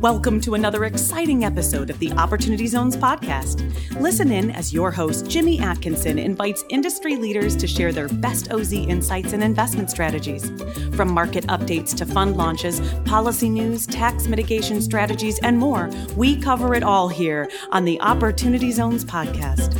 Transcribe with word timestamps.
Welcome 0.00 0.40
to 0.40 0.54
another 0.54 0.86
exciting 0.86 1.44
episode 1.44 1.90
of 1.90 1.98
the 1.98 2.10
Opportunity 2.12 2.66
Zones 2.66 2.96
podcast. 2.96 3.60
Listen 4.00 4.32
in 4.32 4.50
as 4.50 4.72
your 4.72 4.90
host, 4.90 5.28
Jimmy 5.28 5.58
Atkinson, 5.60 6.18
invites 6.18 6.64
industry 6.70 7.16
leaders 7.16 7.54
to 7.56 7.66
share 7.66 7.92
their 7.92 8.08
best 8.08 8.50
OZ 8.50 8.72
insights 8.72 9.34
and 9.34 9.44
investment 9.44 9.90
strategies. 9.90 10.50
From 10.96 11.12
market 11.12 11.46
updates 11.48 11.94
to 11.98 12.06
fund 12.06 12.38
launches, 12.38 12.80
policy 13.04 13.50
news, 13.50 13.86
tax 13.86 14.26
mitigation 14.26 14.80
strategies, 14.80 15.38
and 15.40 15.58
more, 15.58 15.90
we 16.16 16.40
cover 16.40 16.74
it 16.74 16.82
all 16.82 17.08
here 17.08 17.50
on 17.70 17.84
the 17.84 18.00
Opportunity 18.00 18.72
Zones 18.72 19.04
podcast. 19.04 19.76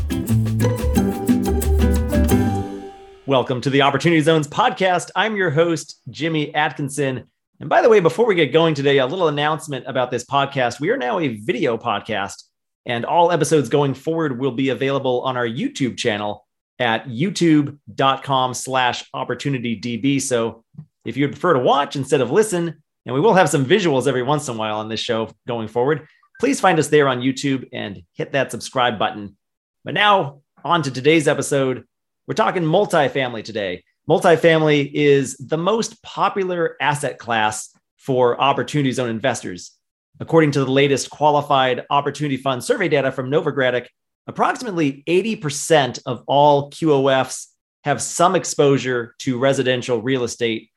Welcome 3.24 3.62
to 3.62 3.70
the 3.70 3.80
Opportunity 3.80 4.20
Zones 4.20 4.48
podcast. 4.48 5.10
I'm 5.16 5.34
your 5.34 5.48
host, 5.48 5.98
Jimmy 6.10 6.54
Atkinson. 6.54 7.24
And 7.60 7.68
by 7.68 7.82
the 7.82 7.90
way, 7.90 8.00
before 8.00 8.24
we 8.24 8.34
get 8.34 8.54
going 8.54 8.74
today, 8.74 8.98
a 8.98 9.06
little 9.06 9.28
announcement 9.28 9.84
about 9.86 10.10
this 10.10 10.24
podcast. 10.24 10.80
We 10.80 10.88
are 10.88 10.96
now 10.96 11.18
a 11.18 11.36
video 11.36 11.76
podcast, 11.76 12.44
and 12.86 13.04
all 13.04 13.30
episodes 13.30 13.68
going 13.68 13.92
forward 13.92 14.38
will 14.38 14.52
be 14.52 14.70
available 14.70 15.20
on 15.20 15.36
our 15.36 15.46
YouTube 15.46 15.98
channel 15.98 16.46
at 16.78 17.06
youtube.com 17.06 18.54
slash 18.54 19.04
opportunitydb. 19.14 20.22
So 20.22 20.64
if 21.04 21.18
you 21.18 21.24
would 21.24 21.32
prefer 21.32 21.52
to 21.52 21.58
watch 21.58 21.96
instead 21.96 22.22
of 22.22 22.30
listen, 22.30 22.82
and 23.04 23.14
we 23.14 23.20
will 23.20 23.34
have 23.34 23.50
some 23.50 23.66
visuals 23.66 24.06
every 24.06 24.22
once 24.22 24.48
in 24.48 24.54
a 24.54 24.58
while 24.58 24.76
on 24.78 24.88
this 24.88 25.00
show 25.00 25.28
going 25.46 25.68
forward, 25.68 26.08
please 26.40 26.60
find 26.60 26.78
us 26.78 26.88
there 26.88 27.08
on 27.08 27.20
YouTube 27.20 27.68
and 27.74 28.02
hit 28.14 28.32
that 28.32 28.50
subscribe 28.50 28.98
button. 28.98 29.36
But 29.84 29.92
now, 29.92 30.40
on 30.64 30.80
to 30.82 30.90
today's 30.90 31.28
episode. 31.28 31.84
We're 32.26 32.34
talking 32.34 32.62
multifamily 32.62 33.44
today. 33.44 33.84
Multifamily 34.10 34.90
is 34.92 35.36
the 35.36 35.56
most 35.56 36.02
popular 36.02 36.76
asset 36.80 37.16
class 37.16 37.70
for 37.96 38.40
opportunity 38.40 38.90
zone 38.90 39.08
investors. 39.08 39.78
According 40.18 40.50
to 40.52 40.64
the 40.64 40.70
latest 40.72 41.10
qualified 41.10 41.84
opportunity 41.90 42.36
fund 42.36 42.64
survey 42.64 42.88
data 42.88 43.12
from 43.12 43.30
Novogradac, 43.30 43.86
approximately 44.26 45.04
80% 45.06 46.00
of 46.06 46.24
all 46.26 46.72
QOFs 46.72 47.46
have 47.84 48.02
some 48.02 48.34
exposure 48.34 49.14
to 49.20 49.38
residential 49.38 50.02
real 50.02 50.24
estate. 50.24 50.70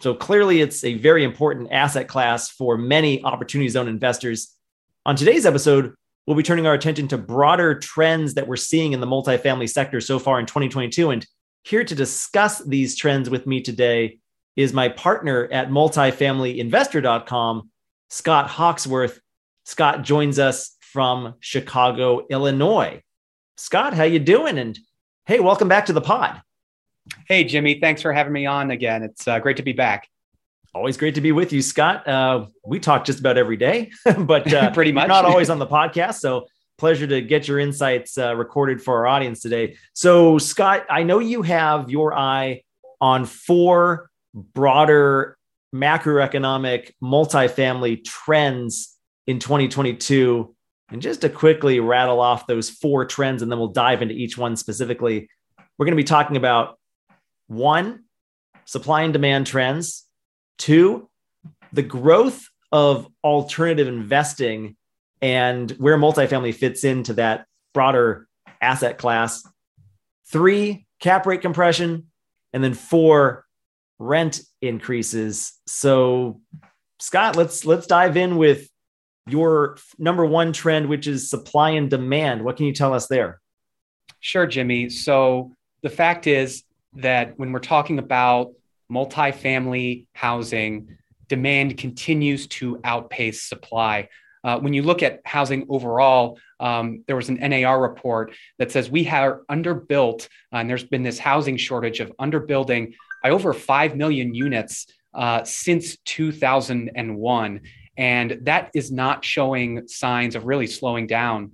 So 0.00 0.14
clearly, 0.14 0.60
it's 0.60 0.84
a 0.84 0.94
very 0.94 1.24
important 1.24 1.72
asset 1.72 2.06
class 2.06 2.50
for 2.50 2.78
many 2.78 3.20
opportunity 3.24 3.68
zone 3.68 3.88
investors. 3.88 4.54
On 5.04 5.16
today's 5.16 5.44
episode, 5.44 5.92
we'll 6.24 6.36
be 6.36 6.44
turning 6.44 6.68
our 6.68 6.74
attention 6.74 7.08
to 7.08 7.18
broader 7.18 7.76
trends 7.76 8.34
that 8.34 8.46
we're 8.46 8.54
seeing 8.54 8.92
in 8.92 9.00
the 9.00 9.08
multifamily 9.08 9.68
sector 9.68 10.00
so 10.00 10.20
far 10.20 10.38
in 10.38 10.46
2022 10.46 11.10
and 11.10 11.26
here 11.66 11.82
to 11.82 11.96
discuss 11.96 12.60
these 12.60 12.94
trends 12.94 13.28
with 13.28 13.44
me 13.44 13.60
today 13.60 14.20
is 14.54 14.72
my 14.72 14.88
partner 14.88 15.48
at 15.50 15.68
multifamilyinvestor.com, 15.68 17.70
Scott 18.08 18.48
Hawksworth. 18.48 19.20
Scott 19.64 20.02
joins 20.02 20.38
us 20.38 20.76
from 20.80 21.34
Chicago, 21.40 22.24
Illinois. 22.30 23.02
Scott, 23.56 23.94
how 23.94 24.04
you 24.04 24.20
doing? 24.20 24.58
And 24.58 24.78
hey, 25.26 25.40
welcome 25.40 25.66
back 25.66 25.86
to 25.86 25.92
the 25.92 26.00
pod. 26.00 26.40
Hey, 27.26 27.42
Jimmy, 27.42 27.80
thanks 27.80 28.00
for 28.00 28.12
having 28.12 28.32
me 28.32 28.46
on 28.46 28.70
again. 28.70 29.02
It's 29.02 29.26
uh, 29.26 29.40
great 29.40 29.56
to 29.56 29.64
be 29.64 29.72
back. 29.72 30.08
Always 30.72 30.96
great 30.96 31.16
to 31.16 31.20
be 31.20 31.32
with 31.32 31.52
you, 31.52 31.62
Scott. 31.62 32.06
Uh, 32.06 32.46
we 32.64 32.78
talk 32.78 33.04
just 33.04 33.18
about 33.18 33.38
every 33.38 33.56
day, 33.56 33.90
but 34.18 34.52
uh, 34.54 34.70
pretty 34.70 34.92
much 34.92 35.08
not 35.08 35.24
always 35.24 35.50
on 35.50 35.58
the 35.58 35.66
podcast. 35.66 36.20
So 36.20 36.46
pleasure 36.78 37.06
to 37.06 37.20
get 37.20 37.48
your 37.48 37.58
insights 37.58 38.18
uh, 38.18 38.34
recorded 38.34 38.82
for 38.82 38.98
our 38.98 39.06
audience 39.06 39.40
today. 39.40 39.76
So, 39.92 40.38
Scott, 40.38 40.84
I 40.90 41.02
know 41.02 41.18
you 41.18 41.42
have 41.42 41.90
your 41.90 42.14
eye 42.14 42.62
on 43.00 43.24
four 43.24 44.10
broader 44.34 45.36
macroeconomic 45.74 46.92
multifamily 47.02 48.04
trends 48.04 48.96
in 49.26 49.38
2022. 49.38 50.54
And 50.90 51.02
just 51.02 51.22
to 51.22 51.28
quickly 51.28 51.80
rattle 51.80 52.20
off 52.20 52.46
those 52.46 52.70
four 52.70 53.04
trends, 53.04 53.42
and 53.42 53.50
then 53.50 53.58
we'll 53.58 53.68
dive 53.68 54.02
into 54.02 54.14
each 54.14 54.38
one 54.38 54.56
specifically. 54.56 55.28
We're 55.76 55.86
going 55.86 55.96
to 55.96 56.02
be 56.02 56.04
talking 56.04 56.36
about 56.36 56.78
one, 57.48 58.04
supply 58.64 59.02
and 59.02 59.12
demand 59.12 59.46
trends, 59.46 60.04
two, 60.58 61.08
the 61.72 61.82
growth 61.82 62.48
of 62.70 63.08
alternative 63.24 63.88
investing 63.88 64.76
and 65.26 65.72
where 65.72 65.98
multifamily 65.98 66.54
fits 66.54 66.84
into 66.84 67.14
that 67.14 67.46
broader 67.74 68.28
asset 68.60 68.96
class. 68.96 69.44
Three, 70.30 70.86
cap 71.00 71.26
rate 71.26 71.40
compression. 71.40 72.06
And 72.52 72.62
then 72.62 72.74
four, 72.74 73.44
rent 73.98 74.40
increases. 74.62 75.52
So, 75.66 76.40
Scott, 77.00 77.34
let's 77.34 77.64
let's 77.66 77.88
dive 77.88 78.16
in 78.16 78.36
with 78.36 78.70
your 79.26 79.78
number 79.98 80.24
one 80.24 80.52
trend, 80.52 80.88
which 80.88 81.08
is 81.08 81.28
supply 81.28 81.70
and 81.70 81.90
demand. 81.90 82.44
What 82.44 82.56
can 82.56 82.66
you 82.66 82.72
tell 82.72 82.94
us 82.94 83.08
there? 83.08 83.40
Sure, 84.20 84.46
Jimmy. 84.46 84.88
So 84.90 85.50
the 85.82 85.90
fact 85.90 86.28
is 86.28 86.62
that 86.94 87.36
when 87.36 87.50
we're 87.50 87.58
talking 87.58 87.98
about 87.98 88.52
multifamily 88.90 90.06
housing, 90.14 90.96
demand 91.26 91.78
continues 91.78 92.46
to 92.46 92.80
outpace 92.84 93.42
supply. 93.42 94.08
Uh, 94.46 94.60
when 94.60 94.72
you 94.72 94.82
look 94.82 95.02
at 95.02 95.20
housing 95.24 95.66
overall, 95.68 96.38
um, 96.60 97.02
there 97.08 97.16
was 97.16 97.28
an 97.28 97.34
NAR 97.40 97.82
report 97.82 98.32
that 98.60 98.70
says 98.70 98.88
we 98.88 99.06
are 99.08 99.42
underbuilt, 99.50 100.28
uh, 100.52 100.58
and 100.58 100.70
there's 100.70 100.84
been 100.84 101.02
this 101.02 101.18
housing 101.18 101.56
shortage 101.56 101.98
of 101.98 102.16
underbuilding 102.18 102.94
by 103.24 103.30
over 103.30 103.52
5 103.52 103.96
million 103.96 104.34
units 104.34 104.86
uh, 105.14 105.42
since 105.42 105.96
2001. 106.04 107.60
And 107.96 108.38
that 108.42 108.70
is 108.72 108.92
not 108.92 109.24
showing 109.24 109.88
signs 109.88 110.36
of 110.36 110.44
really 110.44 110.68
slowing 110.68 111.08
down. 111.08 111.50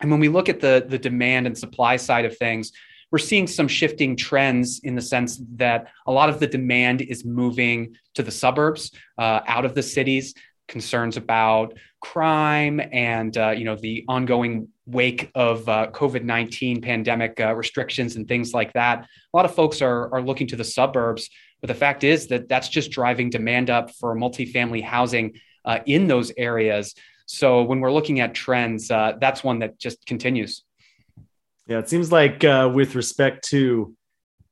And 0.00 0.10
when 0.10 0.20
we 0.20 0.28
look 0.28 0.50
at 0.50 0.60
the, 0.60 0.84
the 0.86 0.98
demand 0.98 1.46
and 1.46 1.56
supply 1.56 1.96
side 1.96 2.26
of 2.26 2.36
things, 2.36 2.72
we're 3.10 3.18
seeing 3.18 3.46
some 3.46 3.68
shifting 3.68 4.16
trends 4.16 4.80
in 4.82 4.96
the 4.96 5.00
sense 5.00 5.40
that 5.54 5.88
a 6.06 6.12
lot 6.12 6.28
of 6.28 6.40
the 6.40 6.48
demand 6.48 7.00
is 7.00 7.24
moving 7.24 7.96
to 8.14 8.22
the 8.22 8.32
suburbs, 8.32 8.90
uh, 9.16 9.40
out 9.46 9.64
of 9.64 9.74
the 9.74 9.82
cities 9.82 10.34
concerns 10.68 11.16
about 11.16 11.76
crime 12.00 12.80
and 12.92 13.36
uh, 13.36 13.50
you 13.50 13.64
know 13.64 13.76
the 13.76 14.04
ongoing 14.08 14.68
wake 14.86 15.30
of 15.34 15.66
uh, 15.68 15.90
covid-19 15.92 16.82
pandemic 16.82 17.40
uh, 17.40 17.54
restrictions 17.54 18.16
and 18.16 18.28
things 18.28 18.52
like 18.52 18.72
that. 18.74 19.00
A 19.32 19.36
lot 19.36 19.46
of 19.46 19.54
folks 19.54 19.80
are, 19.80 20.12
are 20.14 20.22
looking 20.22 20.46
to 20.48 20.56
the 20.56 20.64
suburbs 20.64 21.30
but 21.60 21.68
the 21.68 21.74
fact 21.74 22.04
is 22.04 22.26
that 22.26 22.48
that's 22.48 22.68
just 22.68 22.90
driving 22.90 23.30
demand 23.30 23.70
up 23.70 23.90
for 23.90 24.14
multifamily 24.14 24.82
housing 24.82 25.32
uh, 25.64 25.78
in 25.86 26.08
those 26.08 26.30
areas. 26.36 26.94
So 27.24 27.62
when 27.62 27.80
we're 27.80 27.92
looking 27.92 28.20
at 28.20 28.34
trends 28.34 28.90
uh, 28.90 29.14
that's 29.18 29.42
one 29.42 29.60
that 29.60 29.78
just 29.78 30.04
continues. 30.06 30.62
Yeah 31.66 31.78
it 31.78 31.88
seems 31.88 32.12
like 32.12 32.44
uh, 32.44 32.70
with 32.72 32.94
respect 32.94 33.48
to 33.48 33.94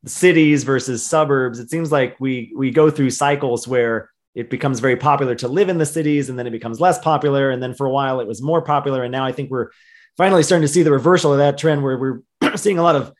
cities 0.04 0.64
versus 0.64 1.06
suburbs 1.06 1.58
it 1.58 1.70
seems 1.70 1.92
like 1.92 2.16
we 2.18 2.52
we 2.56 2.70
go 2.70 2.90
through 2.90 3.10
cycles 3.10 3.68
where 3.68 4.10
it 4.34 4.50
becomes 4.50 4.80
very 4.80 4.96
popular 4.96 5.34
to 5.34 5.48
live 5.48 5.68
in 5.68 5.78
the 5.78 5.86
cities 5.86 6.28
and 6.28 6.38
then 6.38 6.46
it 6.46 6.52
becomes 6.52 6.80
less 6.80 6.98
popular 6.98 7.50
and 7.50 7.62
then 7.62 7.74
for 7.74 7.86
a 7.86 7.90
while 7.90 8.20
it 8.20 8.26
was 8.26 8.40
more 8.40 8.62
popular 8.62 9.02
and 9.02 9.12
now 9.12 9.24
i 9.24 9.32
think 9.32 9.50
we're 9.50 9.68
finally 10.16 10.42
starting 10.42 10.66
to 10.66 10.72
see 10.72 10.82
the 10.82 10.92
reversal 10.92 11.32
of 11.32 11.38
that 11.38 11.58
trend 11.58 11.82
where 11.82 11.98
we're 11.98 12.56
seeing 12.56 12.78
a 12.78 12.82
lot 12.82 12.96
of 12.96 13.12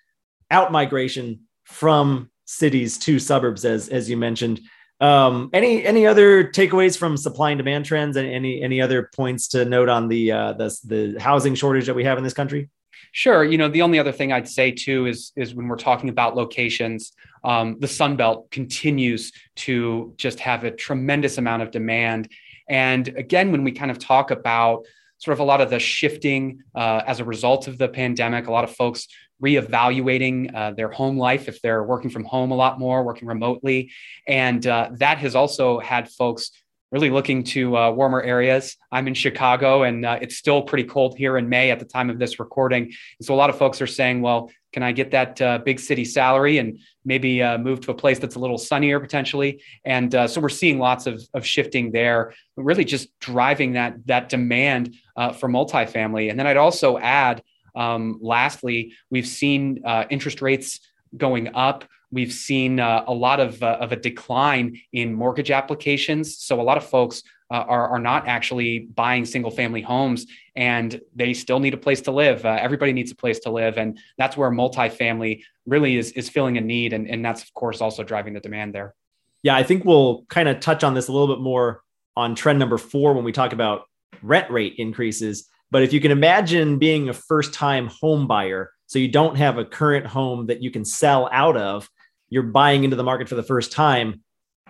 out 0.50 0.72
migration 0.72 1.40
from 1.64 2.30
cities 2.44 2.98
to 2.98 3.18
suburbs 3.18 3.64
as 3.64 3.88
as 3.88 4.08
you 4.08 4.16
mentioned. 4.16 4.60
Um, 5.00 5.50
any 5.52 5.84
any 5.84 6.06
other 6.06 6.44
takeaways 6.44 6.96
from 6.96 7.16
supply 7.16 7.50
and 7.50 7.58
demand 7.58 7.86
trends? 7.86 8.16
And 8.16 8.28
any 8.28 8.62
any 8.62 8.80
other 8.80 9.10
points 9.14 9.48
to 9.48 9.64
note 9.64 9.88
on 9.88 10.08
the 10.08 10.30
uh, 10.30 10.52
the 10.52 10.76
the 10.84 11.20
housing 11.20 11.54
shortage 11.54 11.86
that 11.86 11.94
we 11.94 12.04
have 12.04 12.18
in 12.18 12.24
this 12.24 12.34
country 12.34 12.70
Sure. 13.10 13.44
You 13.44 13.58
know, 13.58 13.68
the 13.68 13.82
only 13.82 13.98
other 13.98 14.12
thing 14.12 14.32
I'd 14.32 14.48
say 14.48 14.70
too 14.70 15.06
is 15.06 15.32
is 15.36 15.54
when 15.54 15.68
we're 15.68 15.76
talking 15.76 16.08
about 16.08 16.36
locations, 16.36 17.12
um, 17.44 17.76
the 17.80 17.88
Sun 17.88 18.16
Belt 18.16 18.50
continues 18.50 19.32
to 19.56 20.14
just 20.16 20.40
have 20.40 20.64
a 20.64 20.70
tremendous 20.70 21.38
amount 21.38 21.62
of 21.62 21.70
demand. 21.70 22.28
And 22.68 23.08
again, 23.08 23.52
when 23.52 23.64
we 23.64 23.72
kind 23.72 23.90
of 23.90 23.98
talk 23.98 24.30
about 24.30 24.84
sort 25.18 25.34
of 25.34 25.40
a 25.40 25.44
lot 25.44 25.60
of 25.60 25.70
the 25.70 25.78
shifting 25.78 26.62
uh, 26.74 27.02
as 27.06 27.20
a 27.20 27.24
result 27.24 27.68
of 27.68 27.78
the 27.78 27.88
pandemic, 27.88 28.46
a 28.46 28.52
lot 28.52 28.64
of 28.64 28.74
folks 28.74 29.08
reevaluating 29.42 30.54
uh, 30.54 30.70
their 30.70 30.88
home 30.88 31.18
life 31.18 31.48
if 31.48 31.60
they're 31.60 31.82
working 31.82 32.10
from 32.10 32.24
home 32.24 32.52
a 32.52 32.54
lot 32.54 32.78
more, 32.78 33.02
working 33.02 33.26
remotely, 33.26 33.90
and 34.26 34.66
uh, 34.66 34.88
that 34.92 35.18
has 35.18 35.34
also 35.34 35.80
had 35.80 36.08
folks 36.08 36.50
really 36.92 37.10
looking 37.10 37.42
to 37.42 37.76
uh, 37.76 37.90
warmer 37.90 38.22
areas. 38.22 38.76
I'm 38.92 39.08
in 39.08 39.14
Chicago 39.14 39.82
and 39.82 40.04
uh, 40.04 40.18
it's 40.20 40.36
still 40.36 40.62
pretty 40.62 40.84
cold 40.84 41.16
here 41.16 41.38
in 41.38 41.48
May 41.48 41.70
at 41.70 41.78
the 41.78 41.86
time 41.86 42.10
of 42.10 42.18
this 42.18 42.38
recording. 42.38 42.84
And 42.84 43.26
so 43.26 43.34
a 43.34 43.36
lot 43.36 43.48
of 43.48 43.56
folks 43.56 43.80
are 43.80 43.86
saying, 43.86 44.20
well, 44.20 44.50
can 44.72 44.82
I 44.82 44.92
get 44.92 45.10
that 45.10 45.40
uh, 45.40 45.58
big 45.58 45.80
city 45.80 46.04
salary 46.04 46.58
and 46.58 46.78
maybe 47.04 47.42
uh, 47.42 47.58
move 47.58 47.80
to 47.82 47.90
a 47.90 47.94
place 47.94 48.18
that's 48.18 48.36
a 48.36 48.38
little 48.38 48.58
sunnier 48.58 49.00
potentially? 49.00 49.62
And 49.84 50.14
uh, 50.14 50.28
so 50.28 50.40
we're 50.40 50.50
seeing 50.50 50.78
lots 50.78 51.06
of, 51.06 51.22
of 51.32 51.46
shifting 51.46 51.92
there, 51.92 52.34
really 52.56 52.84
just 52.84 53.08
driving 53.20 53.72
that, 53.72 54.06
that 54.06 54.28
demand 54.28 54.94
uh, 55.16 55.32
for 55.32 55.48
multifamily. 55.48 56.30
And 56.30 56.38
then 56.38 56.46
I'd 56.46 56.58
also 56.58 56.98
add, 56.98 57.42
um, 57.74 58.18
lastly, 58.20 58.92
we've 59.10 59.26
seen 59.26 59.82
interest 60.10 60.42
rates 60.42 60.80
going 61.16 61.54
up. 61.54 61.84
We've 62.12 62.32
seen 62.32 62.78
uh, 62.78 63.04
a 63.06 63.12
lot 63.12 63.40
of, 63.40 63.62
uh, 63.62 63.78
of 63.80 63.90
a 63.90 63.96
decline 63.96 64.78
in 64.92 65.14
mortgage 65.14 65.50
applications. 65.50 66.38
So 66.38 66.60
a 66.60 66.62
lot 66.62 66.76
of 66.76 66.84
folks 66.84 67.22
uh, 67.50 67.64
are, 67.66 67.88
are 67.88 67.98
not 67.98 68.28
actually 68.28 68.80
buying 68.80 69.24
single 69.24 69.50
family 69.50 69.82
homes 69.82 70.26
and 70.54 71.00
they 71.14 71.34
still 71.34 71.58
need 71.58 71.74
a 71.74 71.78
place 71.78 72.02
to 72.02 72.10
live. 72.10 72.44
Uh, 72.44 72.58
everybody 72.60 72.92
needs 72.92 73.10
a 73.10 73.16
place 73.16 73.38
to 73.40 73.50
live. 73.50 73.78
And 73.78 73.98
that's 74.18 74.36
where 74.36 74.50
multifamily 74.50 75.42
really 75.66 75.96
is, 75.96 76.12
is 76.12 76.28
filling 76.28 76.58
a 76.58 76.60
need. 76.60 76.92
And, 76.92 77.08
and 77.08 77.24
that's, 77.24 77.42
of 77.42 77.52
course, 77.54 77.80
also 77.80 78.02
driving 78.02 78.34
the 78.34 78.40
demand 78.40 78.74
there. 78.74 78.94
Yeah, 79.42 79.56
I 79.56 79.62
think 79.62 79.84
we'll 79.84 80.24
kind 80.28 80.48
of 80.48 80.60
touch 80.60 80.84
on 80.84 80.94
this 80.94 81.08
a 81.08 81.12
little 81.12 81.34
bit 81.34 81.42
more 81.42 81.82
on 82.16 82.34
trend 82.34 82.58
number 82.58 82.78
four 82.78 83.14
when 83.14 83.24
we 83.24 83.32
talk 83.32 83.52
about 83.52 83.84
rent 84.22 84.50
rate 84.50 84.74
increases. 84.78 85.48
But 85.70 85.82
if 85.82 85.92
you 85.92 86.00
can 86.00 86.10
imagine 86.10 86.78
being 86.78 87.08
a 87.08 87.14
first 87.14 87.54
time 87.54 87.88
home 87.88 88.26
buyer, 88.26 88.70
so 88.86 88.98
you 88.98 89.08
don't 89.08 89.36
have 89.36 89.56
a 89.56 89.64
current 89.64 90.06
home 90.06 90.46
that 90.46 90.62
you 90.62 90.70
can 90.70 90.84
sell 90.84 91.28
out 91.32 91.56
of, 91.56 91.88
you're 92.32 92.42
buying 92.42 92.84
into 92.84 92.96
the 92.96 93.04
market 93.04 93.28
for 93.28 93.34
the 93.34 93.42
first 93.42 93.72
time, 93.72 94.22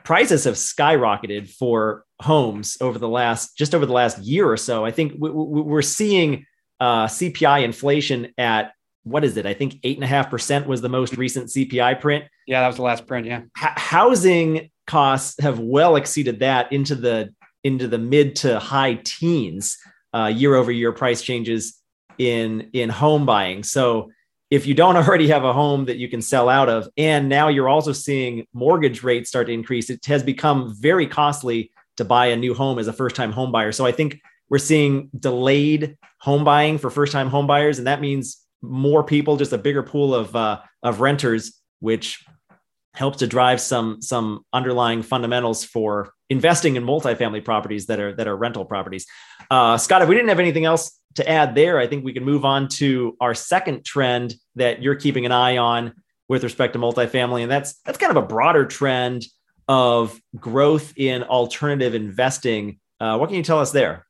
prices 0.05 0.45
have 0.45 0.55
skyrocketed 0.55 1.49
for 1.49 2.05
homes 2.21 2.77
over 2.81 2.99
the 2.99 3.09
last 3.09 3.57
just 3.57 3.75
over 3.75 3.87
the 3.87 3.93
last 3.93 4.19
year 4.19 4.51
or 4.51 4.57
so. 4.57 4.85
I 4.85 4.91
think 4.91 5.15
we're 5.17 5.83
seeing 5.83 6.45
uh, 6.81 7.07
CPI 7.07 7.63
inflation 7.63 8.33
at 8.37 8.73
what 9.05 9.25
is 9.25 9.37
it? 9.37 9.47
I 9.47 9.55
think 9.55 9.79
eight 9.85 9.97
and 9.97 10.05
a 10.05 10.09
half 10.09 10.29
percent 10.29 10.67
was 10.67 10.81
the 10.81 10.89
most 10.89 11.17
recent 11.17 11.49
CPI 11.49 12.01
print. 12.01 12.25
Yeah, 12.47 12.61
that 12.61 12.67
was 12.67 12.77
the 12.77 12.83
last 12.83 13.07
print. 13.07 13.27
Yeah, 13.27 13.43
H- 13.57 13.77
housing 13.77 14.71
costs 14.89 15.41
have 15.41 15.61
well 15.61 15.95
exceeded 15.95 16.41
that 16.41 16.73
into 16.73 16.97
the 16.97 17.33
into 17.63 17.87
the 17.87 17.99
mid 17.99 18.35
to 18.37 18.59
high 18.59 18.95
teens 19.05 19.79
uh, 20.13 20.27
year 20.27 20.57
over 20.57 20.73
year 20.73 20.91
price 20.93 21.23
changes 21.23 21.79
in 22.19 22.71
in 22.73 22.89
home 22.89 23.25
buying. 23.25 23.63
So 23.63 24.11
if 24.53 24.67
you 24.67 24.75
don't 24.75 24.97
already 25.03 25.29
have 25.29 25.45
a 25.45 25.53
home 25.53 25.87
that 25.87 25.97
you 25.97 26.09
can 26.09 26.21
sell 26.21 26.49
out 26.49 26.69
of, 26.69 26.87
and 26.99 27.29
now 27.29 27.49
you're 27.49 27.71
also 27.71 27.93
seeing 27.93 28.47
mortgage 28.53 29.03
rates 29.03 29.31
start 29.31 29.47
to 29.47 29.53
increase, 29.53 29.89
it 29.89 30.05
has 30.05 30.23
become 30.23 30.75
very 30.79 31.07
costly 31.07 31.73
to 31.97 32.05
buy 32.05 32.27
a 32.27 32.37
new 32.37 32.53
home 32.53 32.79
as 32.79 32.87
a 32.87 32.93
first 32.93 33.17
time 33.17 33.33
home 33.33 33.51
buyer. 33.51 33.73
So 33.73 33.87
I 33.87 33.93
think 33.93 34.21
we're 34.51 34.59
seeing 34.59 35.09
delayed 35.19 35.97
home 36.21 36.45
buying 36.45 36.77
for 36.77 36.91
first 36.91 37.13
time 37.13 37.29
home 37.29 37.47
buyers, 37.47 37.79
and 37.79 37.87
that 37.87 38.03
means 38.03 38.45
more 38.61 39.03
people, 39.03 39.39
just 39.39 39.55
a 39.55 39.59
bigger 39.59 39.83
pool 39.83 40.15
of 40.15 40.37
uh, 40.37 40.61
of 40.83 41.01
renters, 41.01 41.59
which 41.81 42.23
helps 42.95 43.19
to 43.19 43.27
drive 43.27 43.59
some 43.59 44.03
some 44.03 44.45
underlying 44.53 45.03
fundamentals 45.03 45.65
for 45.65 46.13
investing 46.29 46.77
in 46.77 46.85
multifamily 46.85 47.43
properties 47.43 47.87
that 47.87 47.99
are 47.99 48.15
that 48.15 48.29
are 48.29 48.37
rental 48.37 48.67
properties. 48.67 49.07
Uh, 49.53 49.77
Scott, 49.77 50.01
if 50.01 50.09
we 50.09 50.15
didn't 50.15 50.31
have 50.31 50.39
anything 50.39 50.65
else 50.65 50.99
to 51.17 51.29
add 51.29 51.55
there, 51.55 51.79
I 51.79 51.87
think 51.87 52.07
we 52.07 52.15
can 52.15 52.25
move 52.25 52.47
on 52.47 52.69
to 52.69 53.19
our 53.21 53.35
second 53.35 53.85
trend 53.85 54.35
that 54.55 54.81
you're 54.81 54.95
keeping 54.95 55.27
an 55.27 55.33
eye 55.33 55.59
on 55.59 55.93
with 56.27 56.43
respect 56.43 56.73
to 56.73 56.79
multifamily, 56.79 57.43
and 57.43 57.53
that's 57.53 57.75
that's 57.85 57.99
kind 57.99 58.17
of 58.17 58.25
a 58.25 58.27
broader 58.27 58.65
trend 58.65 59.27
of 59.69 60.19
growth 60.35 60.95
in 60.97 61.23
alternative 61.25 61.95
investing. 61.95 62.81
Uh, 62.99 63.19
what 63.19 63.27
can 63.27 63.37
you 63.37 63.43
tell 63.43 63.61
us 63.61 63.73
there? 63.73 64.07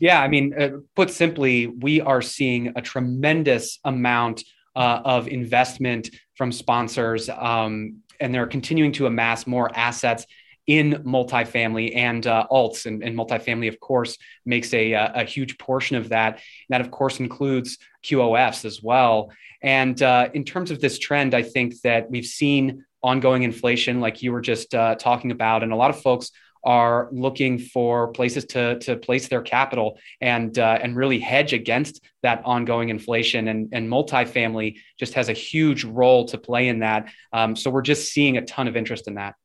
Yeah, 0.00 0.20
I 0.20 0.26
mean, 0.26 0.52
uh, 0.60 0.70
put 0.96 1.12
simply, 1.12 1.68
we 1.68 2.00
are 2.00 2.20
seeing 2.20 2.72
a 2.74 2.82
tremendous 2.82 3.78
amount 3.84 4.42
uh, 4.74 5.00
of 5.04 5.28
investment 5.28 6.10
from 6.34 6.50
sponsors, 6.50 7.28
um, 7.28 7.98
and 8.18 8.34
they're 8.34 8.48
continuing 8.48 8.90
to 8.94 9.06
amass 9.06 9.46
more 9.46 9.70
assets 9.76 10.26
in 10.66 10.94
multifamily 11.04 11.94
and 11.94 12.26
uh, 12.26 12.46
alts 12.50 12.86
and, 12.86 13.02
and, 13.02 13.16
multifamily, 13.16 13.68
of 13.68 13.78
course, 13.78 14.18
makes 14.44 14.74
a, 14.74 14.92
a, 14.92 15.24
huge 15.24 15.58
portion 15.58 15.96
of 15.96 16.08
that. 16.08 16.34
And 16.34 16.42
that, 16.70 16.80
of 16.80 16.90
course, 16.90 17.20
includes 17.20 17.78
QOFs 18.04 18.64
as 18.64 18.82
well. 18.82 19.30
And 19.62 20.00
uh, 20.02 20.28
in 20.34 20.44
terms 20.44 20.70
of 20.70 20.80
this 20.80 20.98
trend, 20.98 21.34
I 21.34 21.42
think 21.42 21.80
that 21.82 22.10
we've 22.10 22.26
seen 22.26 22.84
ongoing 23.02 23.44
inflation, 23.44 24.00
like 24.00 24.22
you 24.22 24.32
were 24.32 24.40
just 24.40 24.74
uh, 24.74 24.96
talking 24.96 25.30
about, 25.30 25.62
and 25.62 25.72
a 25.72 25.76
lot 25.76 25.90
of 25.90 26.00
folks 26.00 26.32
are 26.64 27.08
looking 27.12 27.58
for 27.60 28.08
places 28.08 28.44
to, 28.44 28.76
to 28.80 28.96
place 28.96 29.28
their 29.28 29.40
capital 29.40 29.98
and 30.20 30.58
uh, 30.58 30.76
and 30.82 30.96
really 30.96 31.20
hedge 31.20 31.52
against 31.52 32.02
that 32.22 32.42
ongoing 32.44 32.88
inflation. 32.88 33.46
And, 33.46 33.68
and 33.72 33.88
multifamily 33.88 34.80
just 34.98 35.14
has 35.14 35.28
a 35.28 35.32
huge 35.32 35.84
role 35.84 36.24
to 36.26 36.38
play 36.38 36.66
in 36.66 36.80
that. 36.80 37.08
Um, 37.32 37.54
so 37.54 37.70
we're 37.70 37.82
just 37.82 38.12
seeing 38.12 38.36
a 38.36 38.44
ton 38.44 38.66
of 38.66 38.76
interest 38.76 39.06
in 39.06 39.14
that. 39.14 39.36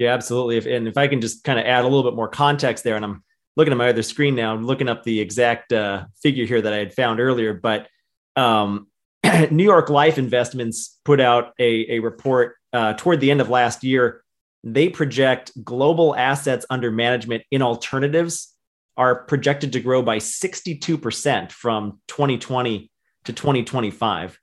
Yeah, 0.00 0.14
absolutely. 0.14 0.56
If, 0.56 0.64
and 0.64 0.88
if 0.88 0.96
I 0.96 1.08
can 1.08 1.20
just 1.20 1.44
kind 1.44 1.58
of 1.58 1.66
add 1.66 1.82
a 1.82 1.86
little 1.86 2.02
bit 2.02 2.16
more 2.16 2.26
context 2.26 2.84
there, 2.84 2.96
and 2.96 3.04
I'm 3.04 3.22
looking 3.54 3.70
at 3.70 3.76
my 3.76 3.90
other 3.90 4.02
screen 4.02 4.34
now, 4.34 4.54
I'm 4.54 4.64
looking 4.64 4.88
up 4.88 5.04
the 5.04 5.20
exact 5.20 5.74
uh, 5.74 6.06
figure 6.22 6.46
here 6.46 6.62
that 6.62 6.72
I 6.72 6.78
had 6.78 6.94
found 6.94 7.20
earlier, 7.20 7.52
but 7.52 7.86
um, 8.34 8.86
New 9.50 9.62
York 9.62 9.90
Life 9.90 10.16
Investments 10.16 10.98
put 11.04 11.20
out 11.20 11.52
a, 11.60 11.96
a 11.96 11.98
report 11.98 12.56
uh, 12.72 12.94
toward 12.94 13.20
the 13.20 13.30
end 13.30 13.42
of 13.42 13.50
last 13.50 13.84
year. 13.84 14.24
They 14.64 14.88
project 14.88 15.52
global 15.62 16.16
assets 16.16 16.64
under 16.70 16.90
management 16.90 17.42
in 17.50 17.60
alternatives 17.60 18.54
are 18.96 19.24
projected 19.24 19.74
to 19.74 19.80
grow 19.80 20.00
by 20.00 20.16
62% 20.16 21.52
from 21.52 22.00
2020 22.08 22.90
to 23.24 23.32
2025. 23.34 24.38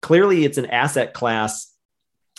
Clearly, 0.00 0.46
it's 0.46 0.56
an 0.56 0.66
asset 0.66 1.12
class 1.12 1.70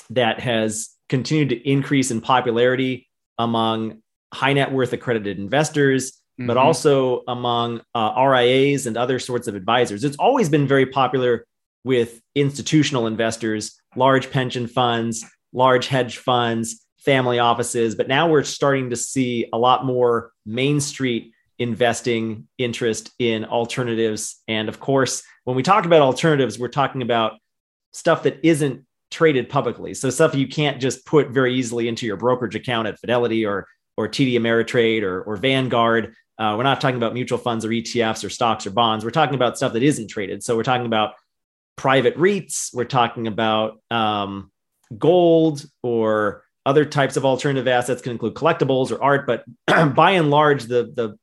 that 0.10 0.40
has 0.40 0.93
continued 1.10 1.50
to 1.50 1.70
increase 1.70 2.12
in 2.12 2.22
popularity 2.22 3.10
among 3.38 4.02
high 4.34 4.54
net 4.54 4.72
worth 4.72 4.94
accredited 4.94 5.38
investors, 5.38 6.12
mm-hmm. 6.12 6.48
but 6.48 6.58
also 6.58 7.24
among 7.28 7.82
uh, 7.94 8.14
RIAs 8.18 8.88
and 8.88 8.98
other 8.98 9.20
sorts 9.20 9.48
of 9.48 9.56
advisors. 9.56 10.04
It's 10.04 10.18
always 10.18 10.50
been 10.50 10.68
very 10.68 10.86
popular 10.86 11.46
with 11.84 12.22
institutional 12.36 13.08
investors, 13.08 13.80
large 13.96 14.32
pension 14.32 14.68
funds, 14.68 15.26
large 15.52 15.88
hedge 15.88 16.18
funds, 16.18 16.86
family 16.98 17.40
offices, 17.40 17.96
but 17.96 18.08
now 18.08 18.30
we're 18.30 18.44
starting 18.44 18.90
to 18.90 18.96
see 18.96 19.48
a 19.52 19.58
lot 19.58 19.86
more 19.86 20.32
Main 20.46 20.80
Street 20.80 21.34
investing 21.60 22.48
interest 22.58 23.12
in 23.20 23.46
alternatives. 23.46 24.42
And 24.48 24.70
of 24.70 24.80
course, 24.80 25.24
when 25.44 25.56
we 25.56 25.64
talk 25.64 25.86
about 25.86 26.02
alternatives, 26.02 26.58
we're 26.58 26.70
talking 26.70 27.02
about 27.02 27.34
stuff 27.92 28.24
that 28.24 28.40
isn't 28.44 28.86
traded 29.14 29.48
publicly. 29.48 29.94
So 29.94 30.10
stuff 30.10 30.36
you 30.36 30.48
can't 30.48 30.82
just 30.82 31.06
put 31.06 31.30
very 31.30 31.54
easily 31.54 31.88
into 31.88 32.06
your 32.06 32.18
brokerage 32.18 32.56
account 32.56 32.88
at 32.88 33.00
Fidelity 33.00 33.46
or 33.46 33.68
or 33.96 34.08
TD 34.08 34.34
Ameritrade 34.34 35.04
or, 35.04 35.22
or 35.22 35.38
Vanguard. 35.38 36.16
Uh, 36.40 36.56
we're 36.58 36.64
not 36.64 36.82
talking 36.82 36.98
about 36.98 37.14
mutual 37.14 37.38
funds 37.38 37.64
or 37.64 37.70
ETFs 37.70 38.26
or 38.26 38.30
stocks 38.30 38.66
or 38.66 38.72
bonds. 38.72 39.06
We're 39.06 39.12
talking 39.12 39.36
about 39.36 39.56
stuff 39.56 39.74
that 39.74 39.84
isn't 39.84 40.10
traded. 40.10 40.44
So 40.44 40.56
we're 40.56 40.64
talking 40.64 40.88
about 40.88 41.14
private 41.76 42.18
REITs. 42.18 42.74
We're 42.74 42.86
talking 42.86 43.28
about 43.28 43.80
um, 43.92 44.52
gold 44.98 45.64
or 45.84 46.44
other 46.66 46.86
types 46.86 47.18
of 47.18 47.26
alternative 47.26 47.68
assets. 47.68 48.02
Can 48.02 48.14
include 48.14 48.34
collectibles 48.34 48.92
or 48.92 49.02
art, 49.02 49.28
but 49.28 49.46
by 49.96 50.12
and 50.12 50.32
large, 50.32 50.64
the 50.64 50.92
the 50.96 51.18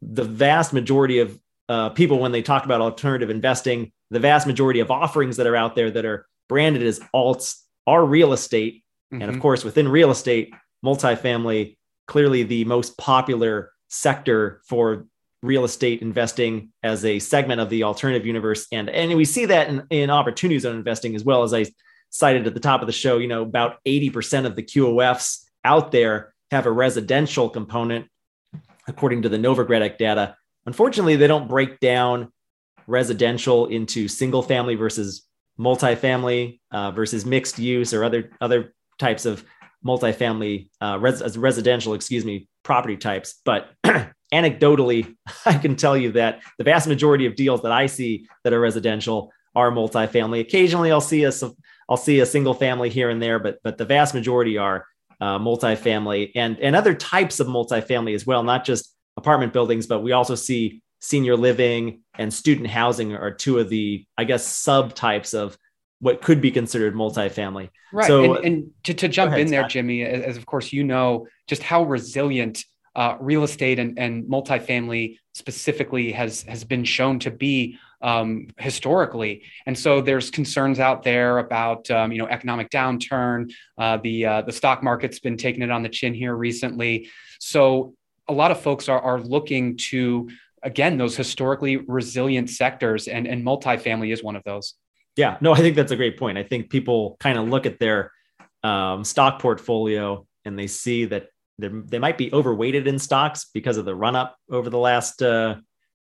the 0.00 0.24
vast 0.24 0.72
majority 0.72 1.18
of 1.18 1.38
uh, 1.68 1.88
people 1.90 2.20
when 2.20 2.32
they 2.32 2.42
talk 2.42 2.64
about 2.64 2.80
alternative 2.80 3.30
investing, 3.30 3.92
the 4.10 4.20
vast 4.20 4.46
majority 4.46 4.80
of 4.80 4.90
offerings 4.90 5.38
that 5.38 5.46
are 5.46 5.56
out 5.56 5.74
there 5.74 5.90
that 5.90 6.04
are 6.04 6.26
branded 6.52 6.82
as 6.82 7.00
alts 7.14 7.62
are 7.86 8.04
real 8.04 8.34
estate. 8.34 8.82
Mm-hmm. 9.10 9.22
And 9.22 9.30
of 9.30 9.30
mm-hmm. 9.36 9.40
course, 9.40 9.64
within 9.64 9.88
real 9.88 10.10
estate, 10.10 10.52
multifamily, 10.84 11.78
clearly 12.06 12.42
the 12.42 12.66
most 12.66 12.98
popular 12.98 13.72
sector 13.88 14.60
for 14.68 15.06
real 15.42 15.64
estate 15.64 16.02
investing 16.02 16.70
as 16.82 17.06
a 17.06 17.18
segment 17.20 17.62
of 17.62 17.70
the 17.70 17.84
alternative 17.84 18.26
universe. 18.26 18.66
And, 18.70 18.90
and 18.90 19.16
we 19.16 19.24
see 19.24 19.46
that 19.46 19.70
in, 19.70 19.86
in 19.88 20.10
opportunity 20.10 20.58
zone 20.58 20.76
investing 20.76 21.16
as 21.16 21.24
well 21.24 21.42
as 21.42 21.54
I 21.54 21.64
cited 22.10 22.46
at 22.46 22.52
the 22.52 22.60
top 22.60 22.82
of 22.82 22.86
the 22.86 22.92
show, 22.92 23.16
you 23.16 23.28
know, 23.28 23.40
about 23.40 23.76
80% 23.86 24.44
of 24.44 24.54
the 24.54 24.62
QOFs 24.62 25.44
out 25.64 25.90
there 25.90 26.34
have 26.50 26.66
a 26.66 26.70
residential 26.70 27.48
component, 27.48 28.08
according 28.86 29.22
to 29.22 29.30
the 29.30 29.38
Novogradac 29.38 29.96
data. 29.96 30.36
Unfortunately, 30.66 31.16
they 31.16 31.28
don't 31.28 31.48
break 31.48 31.80
down 31.80 32.30
residential 32.86 33.68
into 33.68 34.06
single 34.06 34.42
family 34.42 34.74
versus 34.74 35.26
multifamily 35.62 36.60
uh, 36.72 36.90
versus 36.90 37.24
mixed 37.24 37.58
use 37.58 37.94
or 37.94 38.04
other 38.04 38.30
other 38.40 38.74
types 38.98 39.24
of 39.24 39.44
multifamily 39.84 40.68
uh, 40.80 40.98
res- 41.00 41.36
residential, 41.36 41.94
excuse 41.94 42.24
me, 42.24 42.48
property 42.62 42.96
types. 42.96 43.40
But 43.44 43.70
anecdotally, 44.32 45.14
I 45.46 45.54
can 45.58 45.76
tell 45.76 45.96
you 45.96 46.12
that 46.12 46.42
the 46.58 46.64
vast 46.64 46.88
majority 46.88 47.26
of 47.26 47.36
deals 47.36 47.62
that 47.62 47.72
I 47.72 47.86
see 47.86 48.28
that 48.44 48.52
are 48.52 48.60
residential 48.60 49.32
are 49.54 49.70
multifamily. 49.70 50.40
Occasionally, 50.40 50.90
I'll 50.90 51.00
see 51.00 51.24
a 51.24 51.32
I'll 51.88 51.96
see 51.96 52.20
a 52.20 52.26
single 52.26 52.54
family 52.54 52.90
here 52.90 53.10
and 53.10 53.22
there, 53.22 53.38
but 53.38 53.58
but 53.62 53.78
the 53.78 53.84
vast 53.84 54.14
majority 54.14 54.58
are 54.58 54.86
uh, 55.20 55.38
multifamily 55.38 56.32
and 56.34 56.58
and 56.58 56.74
other 56.74 56.94
types 56.94 57.38
of 57.38 57.46
multifamily 57.46 58.14
as 58.14 58.26
well, 58.26 58.42
not 58.42 58.64
just 58.64 58.94
apartment 59.16 59.52
buildings, 59.52 59.86
but 59.86 60.02
we 60.02 60.12
also 60.12 60.34
see 60.34 60.82
senior 61.00 61.36
living 61.36 62.01
and 62.18 62.32
student 62.32 62.68
housing 62.68 63.14
are 63.14 63.32
two 63.32 63.58
of 63.58 63.68
the, 63.68 64.04
I 64.18 64.24
guess, 64.24 64.46
subtypes 64.46 65.34
of 65.34 65.56
what 66.00 66.20
could 66.20 66.40
be 66.40 66.50
considered 66.50 66.94
multifamily. 66.94 67.70
Right. 67.92 68.06
So, 68.06 68.34
and, 68.34 68.44
and 68.44 68.70
to, 68.84 68.94
to 68.94 69.08
jump 69.08 69.28
ahead, 69.28 69.40
in 69.40 69.46
there, 69.48 69.62
Scott. 69.62 69.70
Jimmy, 69.70 70.02
as, 70.02 70.22
as, 70.22 70.36
of 70.36 70.46
course 70.46 70.72
you 70.72 70.84
know, 70.84 71.26
just 71.46 71.62
how 71.62 71.84
resilient 71.84 72.64
uh, 72.96 73.16
real 73.20 73.44
estate 73.44 73.78
and, 73.78 73.98
and 73.98 74.24
multifamily 74.24 75.16
specifically 75.32 76.12
has 76.12 76.42
has 76.42 76.64
been 76.64 76.84
shown 76.84 77.18
to 77.20 77.30
be 77.30 77.78
um, 78.02 78.48
historically. 78.58 79.44
And 79.64 79.78
so 79.78 80.00
there's 80.00 80.30
concerns 80.30 80.80
out 80.80 81.02
there 81.02 81.38
about 81.38 81.90
um, 81.90 82.12
you 82.12 82.18
know 82.18 82.26
economic 82.26 82.68
downturn. 82.70 83.52
Uh, 83.78 83.98
the 83.98 84.26
uh, 84.26 84.42
the 84.42 84.52
stock 84.52 84.82
market's 84.82 85.20
been 85.20 85.36
taking 85.36 85.62
it 85.62 85.70
on 85.70 85.82
the 85.82 85.88
chin 85.88 86.12
here 86.12 86.34
recently. 86.34 87.08
So 87.38 87.94
a 88.28 88.32
lot 88.32 88.50
of 88.50 88.60
folks 88.60 88.88
are, 88.88 89.00
are 89.00 89.20
looking 89.20 89.76
to 89.76 90.28
again 90.62 90.98
those 90.98 91.16
historically 91.16 91.76
resilient 91.76 92.48
sectors 92.50 93.08
and, 93.08 93.26
and 93.26 93.44
multifamily 93.44 94.12
is 94.12 94.22
one 94.22 94.36
of 94.36 94.42
those 94.44 94.74
yeah 95.16 95.36
no 95.40 95.52
i 95.52 95.58
think 95.58 95.76
that's 95.76 95.92
a 95.92 95.96
great 95.96 96.18
point 96.18 96.38
i 96.38 96.42
think 96.42 96.70
people 96.70 97.16
kind 97.20 97.38
of 97.38 97.48
look 97.48 97.66
at 97.66 97.78
their 97.78 98.12
um, 98.62 99.04
stock 99.04 99.40
portfolio 99.40 100.26
and 100.44 100.58
they 100.58 100.66
see 100.66 101.04
that 101.06 101.26
they 101.58 101.98
might 101.98 102.18
be 102.18 102.32
overweighted 102.32 102.86
in 102.86 102.98
stocks 102.98 103.46
because 103.52 103.76
of 103.76 103.84
the 103.84 103.94
run 103.94 104.16
up 104.16 104.36
over 104.50 104.70
the 104.70 104.78
last 104.78 105.22
uh, 105.22 105.56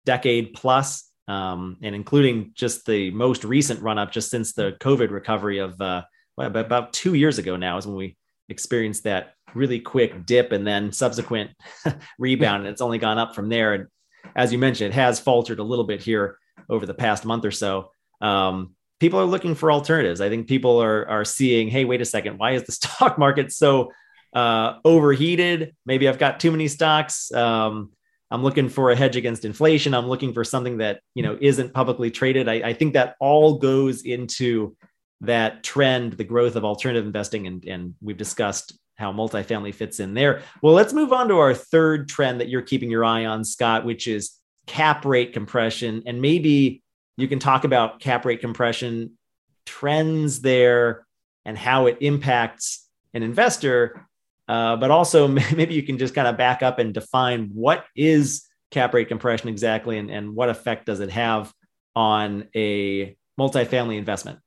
decade 0.04 0.52
plus, 0.54 1.10
um, 1.28 1.76
and 1.82 1.94
including 1.94 2.52
just 2.54 2.86
the 2.86 3.10
most 3.10 3.44
recent 3.44 3.80
run 3.80 3.98
up 3.98 4.12
just 4.12 4.30
since 4.30 4.52
the 4.52 4.76
COVID 4.80 5.10
recovery 5.10 5.58
of 5.58 5.80
uh, 5.80 6.02
well, 6.36 6.54
about 6.54 6.92
two 6.92 7.14
years 7.14 7.38
ago 7.38 7.56
now 7.56 7.78
is 7.78 7.86
when 7.86 7.96
we 7.96 8.16
experienced 8.48 9.04
that 9.04 9.34
really 9.54 9.80
quick 9.80 10.26
dip 10.26 10.52
and 10.52 10.66
then 10.66 10.92
subsequent 10.92 11.50
rebound. 12.18 12.62
And 12.62 12.70
it's 12.70 12.82
only 12.82 12.98
gone 12.98 13.18
up 13.18 13.34
from 13.34 13.48
there. 13.48 13.72
And 13.74 13.86
as 14.34 14.52
you 14.52 14.58
mentioned, 14.58 14.92
it 14.92 14.96
has 14.96 15.20
faltered 15.20 15.58
a 15.58 15.64
little 15.64 15.84
bit 15.84 16.02
here 16.02 16.38
over 16.68 16.86
the 16.86 16.94
past 16.94 17.24
month 17.24 17.44
or 17.44 17.50
so. 17.50 17.90
Um, 18.20 18.74
people 19.00 19.20
are 19.20 19.24
looking 19.24 19.54
for 19.54 19.70
alternatives. 19.70 20.20
I 20.20 20.28
think 20.28 20.48
people 20.48 20.82
are 20.82 21.08
are 21.08 21.24
seeing, 21.24 21.68
hey, 21.68 21.84
wait 21.84 22.00
a 22.00 22.04
second, 22.04 22.38
why 22.38 22.52
is 22.52 22.64
the 22.64 22.72
stock 22.80 23.18
market 23.18 23.52
so 23.52 23.92
uh, 24.34 24.74
overheated? 24.84 25.74
Maybe 25.84 26.08
I've 26.08 26.18
got 26.18 26.40
too 26.40 26.50
many 26.50 26.68
stocks. 26.68 27.32
Um, 27.32 27.92
I'm 28.30 28.42
looking 28.42 28.68
for 28.68 28.90
a 28.90 28.96
hedge 28.96 29.16
against 29.16 29.44
inflation. 29.44 29.94
I'm 29.94 30.08
looking 30.08 30.32
for 30.32 30.42
something 30.42 30.78
that 30.78 31.00
you 31.14 31.22
know 31.22 31.38
isn't 31.40 31.74
publicly 31.74 32.10
traded. 32.10 32.48
I, 32.48 32.54
I 32.54 32.72
think 32.72 32.94
that 32.94 33.14
all 33.20 33.58
goes 33.58 34.02
into 34.02 34.76
that 35.22 35.62
trend, 35.62 36.14
the 36.14 36.24
growth 36.24 36.56
of 36.56 36.64
alternative 36.64 37.06
investing, 37.06 37.46
and 37.46 37.64
and 37.64 37.94
we've 38.02 38.16
discussed 38.16 38.78
how 38.96 39.12
multifamily 39.12 39.74
fits 39.74 40.00
in 40.00 40.14
there. 40.14 40.42
Well, 40.62 40.74
let's 40.74 40.92
move 40.92 41.12
on 41.12 41.28
to 41.28 41.38
our 41.38 41.54
third 41.54 42.08
trend 42.08 42.40
that 42.40 42.48
you're 42.48 42.62
keeping 42.62 42.90
your 42.90 43.04
eye 43.04 43.26
on, 43.26 43.44
Scott, 43.44 43.84
which 43.84 44.08
is 44.08 44.32
cap 44.66 45.04
rate 45.04 45.32
compression, 45.32 46.02
and 46.06 46.20
maybe 46.20 46.82
you 47.16 47.28
can 47.28 47.38
talk 47.38 47.64
about 47.64 48.00
cap 48.00 48.24
rate 48.24 48.40
compression 48.40 49.12
trends 49.64 50.40
there 50.40 51.06
and 51.44 51.56
how 51.56 51.86
it 51.86 51.98
impacts 52.00 52.88
an 53.14 53.22
investor. 53.22 54.06
Uh, 54.48 54.76
but 54.76 54.90
also, 54.90 55.28
maybe 55.28 55.74
you 55.74 55.82
can 55.82 55.98
just 55.98 56.14
kind 56.14 56.28
of 56.28 56.36
back 56.36 56.62
up 56.62 56.78
and 56.78 56.94
define 56.94 57.50
what 57.52 57.84
is 57.94 58.46
cap 58.70 58.94
rate 58.94 59.08
compression 59.08 59.48
exactly 59.48 59.98
and, 59.98 60.10
and 60.10 60.34
what 60.34 60.48
effect 60.48 60.86
does 60.86 61.00
it 61.00 61.10
have 61.10 61.52
on 61.94 62.48
a 62.54 63.16
multifamily 63.38 63.96
investment? 63.96 64.38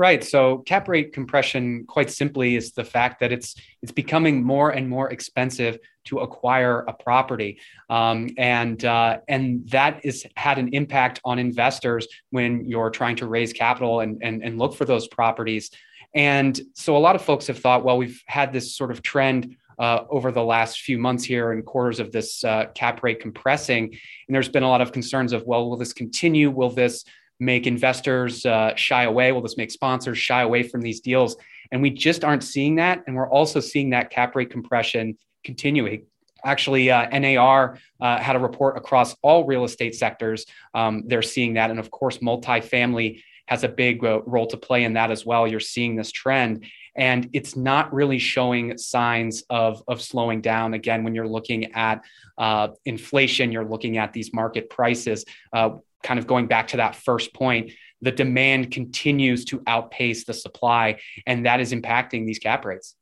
Right. 0.00 0.24
So 0.24 0.60
cap 0.60 0.88
rate 0.88 1.12
compression, 1.12 1.84
quite 1.86 2.10
simply, 2.10 2.56
is 2.56 2.72
the 2.72 2.84
fact 2.84 3.20
that 3.20 3.32
it's 3.32 3.54
it's 3.82 3.92
becoming 3.92 4.42
more 4.42 4.70
and 4.70 4.88
more 4.88 5.10
expensive 5.10 5.78
to 6.06 6.20
acquire 6.20 6.86
a 6.88 6.94
property, 6.94 7.60
um, 7.90 8.30
and 8.38 8.82
uh, 8.82 9.18
and 9.28 9.68
that 9.68 10.02
is 10.02 10.26
had 10.36 10.56
an 10.56 10.68
impact 10.72 11.20
on 11.22 11.38
investors 11.38 12.08
when 12.30 12.64
you're 12.64 12.88
trying 12.88 13.16
to 13.16 13.26
raise 13.26 13.52
capital 13.52 14.00
and 14.00 14.22
and, 14.22 14.42
and 14.42 14.58
look 14.58 14.74
for 14.74 14.86
those 14.86 15.06
properties. 15.06 15.70
And 16.14 16.58
so 16.72 16.96
a 16.96 17.02
lot 17.06 17.14
of 17.14 17.20
folks 17.20 17.46
have 17.48 17.58
thought, 17.58 17.84
well, 17.84 17.98
we've 17.98 18.22
had 18.24 18.54
this 18.54 18.74
sort 18.74 18.90
of 18.90 19.02
trend 19.02 19.54
uh, 19.78 20.04
over 20.08 20.32
the 20.32 20.42
last 20.42 20.80
few 20.80 20.96
months 20.96 21.24
here 21.24 21.52
and 21.52 21.62
quarters 21.62 22.00
of 22.00 22.10
this 22.10 22.42
uh, 22.42 22.68
cap 22.74 23.02
rate 23.02 23.20
compressing. 23.20 23.84
And 23.84 24.34
there's 24.34 24.48
been 24.48 24.62
a 24.62 24.68
lot 24.68 24.80
of 24.80 24.92
concerns 24.92 25.34
of, 25.34 25.44
well, 25.44 25.68
will 25.68 25.76
this 25.76 25.92
continue? 25.92 26.50
Will 26.50 26.70
this 26.70 27.04
make 27.40 27.66
investors 27.66 28.46
uh, 28.46 28.74
shy 28.76 29.04
away? 29.04 29.32
Will 29.32 29.42
this 29.42 29.56
make 29.56 29.70
sponsors 29.70 30.18
shy 30.18 30.42
away 30.42 30.62
from 30.62 30.82
these 30.82 31.00
deals? 31.00 31.36
And 31.72 31.82
we 31.82 31.90
just 31.90 32.24
aren't 32.24 32.44
seeing 32.44 32.76
that. 32.76 33.02
And 33.06 33.16
we're 33.16 33.30
also 33.30 33.60
seeing 33.60 33.90
that 33.90 34.10
cap 34.10 34.36
rate 34.36 34.50
compression 34.50 35.16
continuing. 35.44 36.06
Actually, 36.44 36.90
uh, 36.90 37.06
NAR 37.18 37.78
uh, 38.00 38.18
had 38.18 38.36
a 38.36 38.38
report 38.38 38.76
across 38.76 39.14
all 39.22 39.44
real 39.44 39.64
estate 39.64 39.94
sectors. 39.94 40.46
Um, 40.74 41.04
they're 41.06 41.22
seeing 41.22 41.54
that. 41.54 41.70
And 41.70 41.78
of 41.78 41.90
course, 41.90 42.18
multifamily 42.18 43.22
has 43.46 43.64
a 43.64 43.68
big 43.68 44.04
uh, 44.04 44.22
role 44.22 44.46
to 44.46 44.56
play 44.56 44.84
in 44.84 44.94
that 44.94 45.10
as 45.10 45.26
well. 45.26 45.46
You're 45.46 45.60
seeing 45.60 45.96
this 45.96 46.12
trend. 46.12 46.64
And 46.96 47.28
it's 47.32 47.56
not 47.56 47.92
really 47.92 48.18
showing 48.18 48.76
signs 48.78 49.42
of, 49.50 49.82
of 49.86 50.00
slowing 50.00 50.40
down. 50.40 50.74
Again, 50.74 51.04
when 51.04 51.14
you're 51.14 51.28
looking 51.28 51.72
at 51.72 52.02
uh, 52.38 52.68
inflation, 52.84 53.52
you're 53.52 53.64
looking 53.64 53.98
at 53.98 54.12
these 54.12 54.32
market 54.32 54.70
prices. 54.70 55.24
Uh, 55.52 55.76
kind 56.02 56.18
of 56.18 56.26
going 56.26 56.46
back 56.46 56.68
to 56.68 56.78
that 56.78 56.96
first 56.96 57.34
point, 57.34 57.72
the 58.02 58.10
demand 58.10 58.70
continues 58.70 59.44
to 59.46 59.62
outpace 59.66 60.24
the 60.24 60.34
supply, 60.34 61.00
and 61.26 61.46
that 61.46 61.60
is 61.60 61.72
impacting 61.72 62.26
these 62.26 62.38
cap 62.38 62.64
rates. 62.64 62.94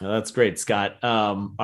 that's 0.00 0.30
great, 0.30 0.58
Scott. 0.58 1.02
Um, 1.04 1.56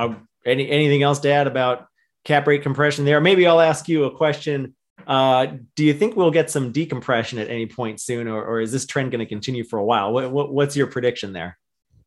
any 0.45 0.69
anything 0.69 1.03
else 1.03 1.19
to 1.19 1.31
add 1.31 1.47
about 1.47 1.87
cap 2.23 2.47
rate 2.47 2.63
compression 2.63 3.05
there? 3.05 3.21
Maybe 3.21 3.47
I'll 3.47 3.61
ask 3.61 3.87
you 3.89 4.05
a 4.05 4.15
question. 4.15 4.75
Uh, 5.07 5.47
do 5.75 5.83
you 5.83 5.93
think 5.93 6.15
we'll 6.15 6.31
get 6.31 6.51
some 6.51 6.71
decompression 6.71 7.39
at 7.39 7.49
any 7.49 7.65
point 7.65 7.99
soon, 7.99 8.27
or, 8.27 8.43
or 8.43 8.61
is 8.61 8.71
this 8.71 8.85
trend 8.85 9.11
going 9.11 9.19
to 9.19 9.25
continue 9.25 9.63
for 9.63 9.79
a 9.79 9.83
while? 9.83 10.13
What, 10.13 10.31
what, 10.31 10.53
what's 10.53 10.75
your 10.75 10.87
prediction 10.87 11.33
there? 11.33 11.57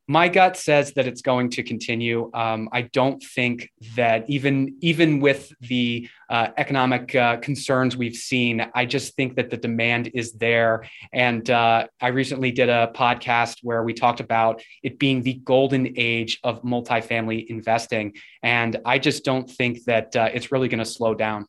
My 0.06 0.28
gut 0.28 0.56
says 0.56 0.92
that 0.94 1.06
it's 1.06 1.22
going 1.22 1.50
to 1.50 1.62
continue. 1.62 2.30
Um, 2.34 2.68
I 2.72 2.82
don't 2.82 3.22
think 3.22 3.70
that 3.96 4.28
even 4.28 4.76
even 4.80 5.20
with 5.20 5.52
the 5.60 6.08
uh, 6.28 6.48
economic 6.56 7.14
uh, 7.14 7.38
concerns 7.38 7.96
we've 7.96 8.16
seen, 8.16 8.66
I 8.74 8.84
just 8.84 9.14
think 9.16 9.36
that 9.36 9.50
the 9.50 9.56
demand 9.56 10.10
is 10.12 10.32
there. 10.32 10.84
And 11.12 11.48
uh, 11.48 11.86
I 12.00 12.08
recently 12.08 12.50
did 12.50 12.68
a 12.68 12.92
podcast 12.94 13.58
where 13.62 13.82
we 13.82 13.94
talked 13.94 14.20
about 14.20 14.62
it 14.82 14.98
being 14.98 15.22
the 15.22 15.34
golden 15.34 15.94
age 15.96 16.38
of 16.44 16.62
multifamily 16.62 17.46
investing, 17.46 18.14
and 18.42 18.76
I 18.84 18.98
just 18.98 19.24
don't 19.24 19.50
think 19.50 19.84
that 19.84 20.14
uh, 20.14 20.28
it's 20.32 20.52
really 20.52 20.68
going 20.68 20.80
to 20.80 20.84
slow 20.84 21.14
down. 21.14 21.46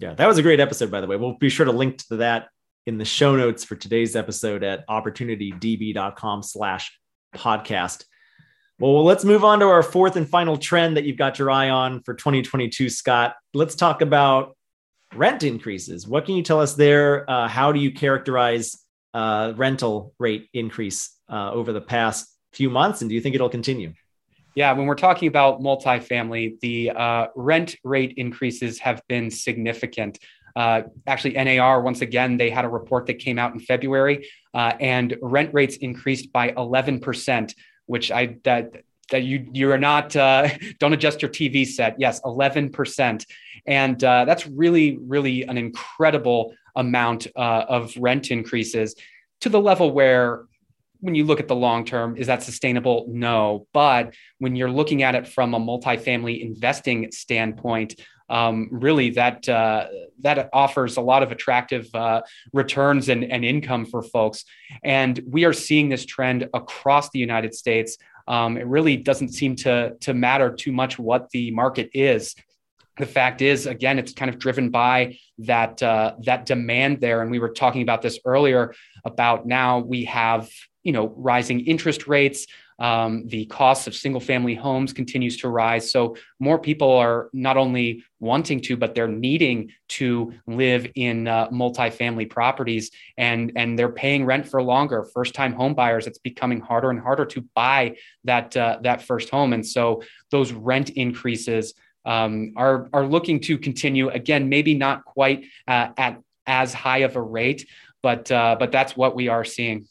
Yeah, 0.00 0.14
that 0.14 0.26
was 0.26 0.38
a 0.38 0.42
great 0.42 0.60
episode, 0.60 0.90
by 0.90 1.00
the 1.00 1.06
way. 1.06 1.16
We'll 1.16 1.38
be 1.38 1.48
sure 1.48 1.66
to 1.66 1.72
link 1.72 1.98
to 2.08 2.16
that 2.16 2.48
in 2.86 2.98
the 2.98 3.04
show 3.04 3.36
notes 3.36 3.64
for 3.64 3.76
today's 3.76 4.16
episode 4.16 4.64
at 4.64 4.86
opportunitydb.com 4.88 6.42
slash 6.42 6.98
podcast. 7.34 8.04
Well, 8.78 9.04
let's 9.04 9.24
move 9.24 9.44
on 9.44 9.58
to 9.60 9.66
our 9.66 9.82
fourth 9.82 10.16
and 10.16 10.28
final 10.28 10.56
trend 10.56 10.96
that 10.96 11.04
you've 11.04 11.16
got 11.16 11.38
your 11.38 11.50
eye 11.50 11.70
on 11.70 12.02
for 12.02 12.14
2022, 12.14 12.88
Scott. 12.88 13.34
Let's 13.52 13.74
talk 13.74 14.02
about 14.02 14.56
rent 15.14 15.42
increases. 15.42 16.06
What 16.06 16.26
can 16.26 16.36
you 16.36 16.42
tell 16.42 16.60
us 16.60 16.74
there? 16.74 17.28
Uh, 17.28 17.48
how 17.48 17.72
do 17.72 17.80
you 17.80 17.90
characterize 17.92 18.76
uh, 19.14 19.52
rental 19.56 20.14
rate 20.18 20.48
increase 20.54 21.10
uh, 21.28 21.50
over 21.52 21.72
the 21.72 21.80
past 21.80 22.32
few 22.52 22.70
months, 22.70 23.00
and 23.00 23.08
do 23.08 23.14
you 23.14 23.20
think 23.20 23.34
it'll 23.34 23.48
continue? 23.48 23.94
Yeah, 24.54 24.72
when 24.72 24.86
we're 24.86 24.94
talking 24.94 25.28
about 25.28 25.60
multifamily, 25.60 26.58
the 26.60 26.90
uh, 26.90 27.26
rent 27.36 27.76
rate 27.84 28.14
increases 28.16 28.78
have 28.80 29.02
been 29.08 29.30
significant. 29.30 30.18
Uh, 30.56 30.82
actually, 31.06 31.34
NAR, 31.34 31.82
once 31.82 32.00
again, 32.00 32.36
they 32.36 32.50
had 32.50 32.64
a 32.64 32.68
report 32.68 33.06
that 33.06 33.20
came 33.20 33.38
out 33.38 33.52
in 33.52 33.60
February, 33.60 34.28
uh, 34.58 34.72
and 34.80 35.16
rent 35.22 35.54
rates 35.54 35.76
increased 35.76 36.32
by 36.32 36.50
11%, 36.50 37.54
which 37.86 38.10
I 38.10 38.38
that 38.42 38.82
that 39.12 39.22
you 39.22 39.48
you 39.52 39.70
are 39.70 39.78
not 39.78 40.16
uh, 40.16 40.48
don't 40.80 40.92
adjust 40.92 41.22
your 41.22 41.30
TV 41.30 41.64
set. 41.64 41.94
Yes, 41.98 42.20
11%, 42.22 43.24
and 43.66 44.04
uh, 44.04 44.24
that's 44.24 44.48
really 44.48 44.98
really 44.98 45.44
an 45.44 45.56
incredible 45.58 46.54
amount 46.74 47.28
uh, 47.36 47.66
of 47.68 47.96
rent 47.98 48.32
increases 48.32 48.96
to 49.42 49.48
the 49.48 49.60
level 49.60 49.92
where 49.92 50.46
when 51.00 51.14
you 51.14 51.24
look 51.24 51.40
at 51.40 51.48
the 51.48 51.54
long 51.54 51.84
term, 51.84 52.16
is 52.16 52.26
that 52.26 52.42
sustainable? 52.42 53.06
No. 53.08 53.66
But 53.72 54.14
when 54.38 54.56
you're 54.56 54.70
looking 54.70 55.02
at 55.02 55.14
it 55.14 55.28
from 55.28 55.54
a 55.54 55.60
multifamily 55.60 56.40
investing 56.40 57.10
standpoint, 57.12 58.00
um, 58.30 58.68
really 58.70 59.10
that 59.10 59.48
uh, 59.48 59.86
that 60.20 60.50
offers 60.52 60.96
a 60.96 61.00
lot 61.00 61.22
of 61.22 61.32
attractive 61.32 61.88
uh, 61.94 62.22
returns 62.52 63.08
and, 63.08 63.24
and 63.24 63.44
income 63.44 63.86
for 63.86 64.02
folks. 64.02 64.44
And 64.82 65.20
we 65.26 65.44
are 65.44 65.52
seeing 65.52 65.88
this 65.88 66.04
trend 66.04 66.48
across 66.52 67.10
the 67.10 67.18
United 67.18 67.54
States. 67.54 67.96
Um, 68.26 68.58
it 68.58 68.66
really 68.66 68.96
doesn't 68.96 69.30
seem 69.30 69.56
to 69.56 69.94
to 70.00 70.14
matter 70.14 70.54
too 70.54 70.72
much 70.72 70.98
what 70.98 71.30
the 71.30 71.50
market 71.52 71.90
is. 71.94 72.34
The 72.98 73.06
fact 73.06 73.42
is, 73.42 73.66
again, 73.66 73.98
it's 73.98 74.12
kind 74.12 74.28
of 74.28 74.38
driven 74.38 74.70
by 74.70 75.18
that 75.38 75.82
uh, 75.82 76.16
that 76.24 76.44
demand 76.44 77.00
there. 77.00 77.22
And 77.22 77.30
we 77.30 77.38
were 77.38 77.50
talking 77.50 77.80
about 77.82 78.02
this 78.02 78.18
earlier 78.26 78.74
about 79.06 79.46
now 79.46 79.78
we 79.78 80.04
have 80.04 80.50
you 80.88 80.94
know 80.96 81.06
rising 81.16 81.58
interest 81.60 82.06
rates 82.06 82.40
um, 82.78 83.26
the 83.26 83.46
cost 83.46 83.86
of 83.88 83.94
single 83.94 84.20
family 84.20 84.54
homes 84.54 84.92
continues 84.92 85.36
to 85.38 85.48
rise. 85.48 85.90
So 85.90 86.16
more 86.38 86.58
people 86.58 86.92
are 86.92 87.28
not 87.32 87.56
only 87.56 88.04
wanting 88.20 88.60
to, 88.62 88.76
but 88.76 88.94
they're 88.94 89.08
needing 89.08 89.72
to 89.88 90.32
live 90.46 90.86
in 90.94 91.26
uh, 91.26 91.48
multifamily 91.48 92.30
properties 92.30 92.90
and, 93.16 93.52
and 93.56 93.76
they're 93.78 93.88
paying 93.88 94.24
rent 94.24 94.46
for 94.46 94.62
longer. 94.62 95.04
First 95.12 95.34
time 95.34 95.54
home 95.54 95.74
buyers, 95.74 96.06
it's 96.06 96.18
becoming 96.18 96.60
harder 96.60 96.90
and 96.90 97.00
harder 97.00 97.26
to 97.26 97.40
buy 97.54 97.96
that, 98.24 98.56
uh, 98.56 98.78
that 98.82 99.02
first 99.02 99.28
home. 99.30 99.52
And 99.52 99.66
so 99.66 100.02
those 100.30 100.52
rent 100.52 100.90
increases 100.90 101.74
um, 102.04 102.52
are, 102.56 102.88
are 102.92 103.06
looking 103.06 103.40
to 103.40 103.58
continue. 103.58 104.08
Again, 104.08 104.48
maybe 104.48 104.74
not 104.74 105.04
quite 105.04 105.46
uh, 105.66 105.88
at 105.96 106.20
as 106.46 106.72
high 106.72 106.98
of 106.98 107.14
a 107.14 107.20
rate, 107.20 107.68
but, 108.02 108.30
uh, 108.32 108.56
but 108.58 108.72
that's 108.72 108.96
what 108.96 109.14
we 109.14 109.28
are 109.28 109.44
seeing. 109.44 109.86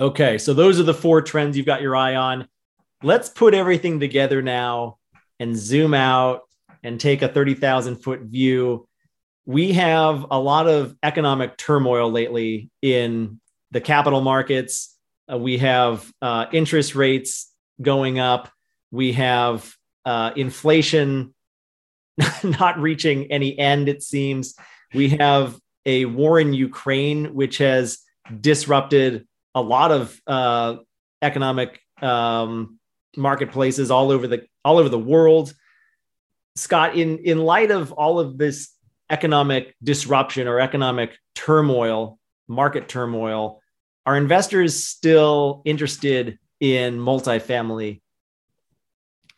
Okay, 0.00 0.38
so 0.38 0.52
those 0.52 0.78
are 0.78 0.84
the 0.84 0.94
four 0.94 1.22
trends 1.22 1.56
you've 1.56 1.66
got 1.66 1.82
your 1.82 1.96
eye 1.96 2.16
on. 2.16 2.48
Let's 3.02 3.28
put 3.28 3.54
everything 3.54 4.00
together 4.00 4.42
now 4.42 4.98
and 5.38 5.56
zoom 5.56 5.94
out 5.94 6.42
and 6.82 7.00
take 7.00 7.22
a 7.22 7.28
30,000 7.28 7.96
foot 7.96 8.20
view, 8.20 8.86
we 9.44 9.72
have 9.72 10.26
a 10.30 10.38
lot 10.38 10.68
of 10.68 10.96
economic 11.02 11.56
turmoil 11.56 12.10
lately 12.10 12.70
in 12.82 13.40
the 13.70 13.80
capital 13.80 14.20
markets. 14.20 14.96
Uh, 15.30 15.38
we 15.38 15.58
have 15.58 16.08
uh, 16.20 16.46
interest 16.52 16.94
rates 16.94 17.52
going 17.80 18.18
up. 18.18 18.50
We 18.90 19.12
have 19.12 19.72
uh, 20.04 20.32
inflation 20.36 21.34
not 22.42 22.80
reaching 22.80 23.30
any 23.30 23.58
end, 23.58 23.88
it 23.88 24.02
seems. 24.02 24.54
We 24.94 25.10
have 25.10 25.58
a 25.84 26.04
war 26.04 26.40
in 26.40 26.52
Ukraine, 26.54 27.34
which 27.34 27.58
has 27.58 27.98
disrupted 28.40 29.26
a 29.56 29.60
lot 29.60 29.90
of 29.90 30.20
uh, 30.26 30.76
economic 31.22 31.80
um, 32.02 32.78
marketplaces 33.16 33.90
all 33.90 34.12
over 34.12 34.28
the 34.28 34.46
all 34.64 34.78
over 34.78 34.90
the 34.90 34.98
world. 34.98 35.52
Scott, 36.54 36.96
in 36.96 37.18
in 37.18 37.38
light 37.38 37.70
of 37.70 37.90
all 37.92 38.20
of 38.20 38.38
this 38.38 38.70
economic 39.10 39.74
disruption 39.82 40.46
or 40.46 40.60
economic 40.60 41.16
turmoil, 41.34 42.18
market 42.46 42.88
turmoil, 42.88 43.62
are 44.04 44.16
investors 44.16 44.84
still 44.84 45.62
interested 45.64 46.38
in 46.60 46.98
multifamily? 46.98 48.02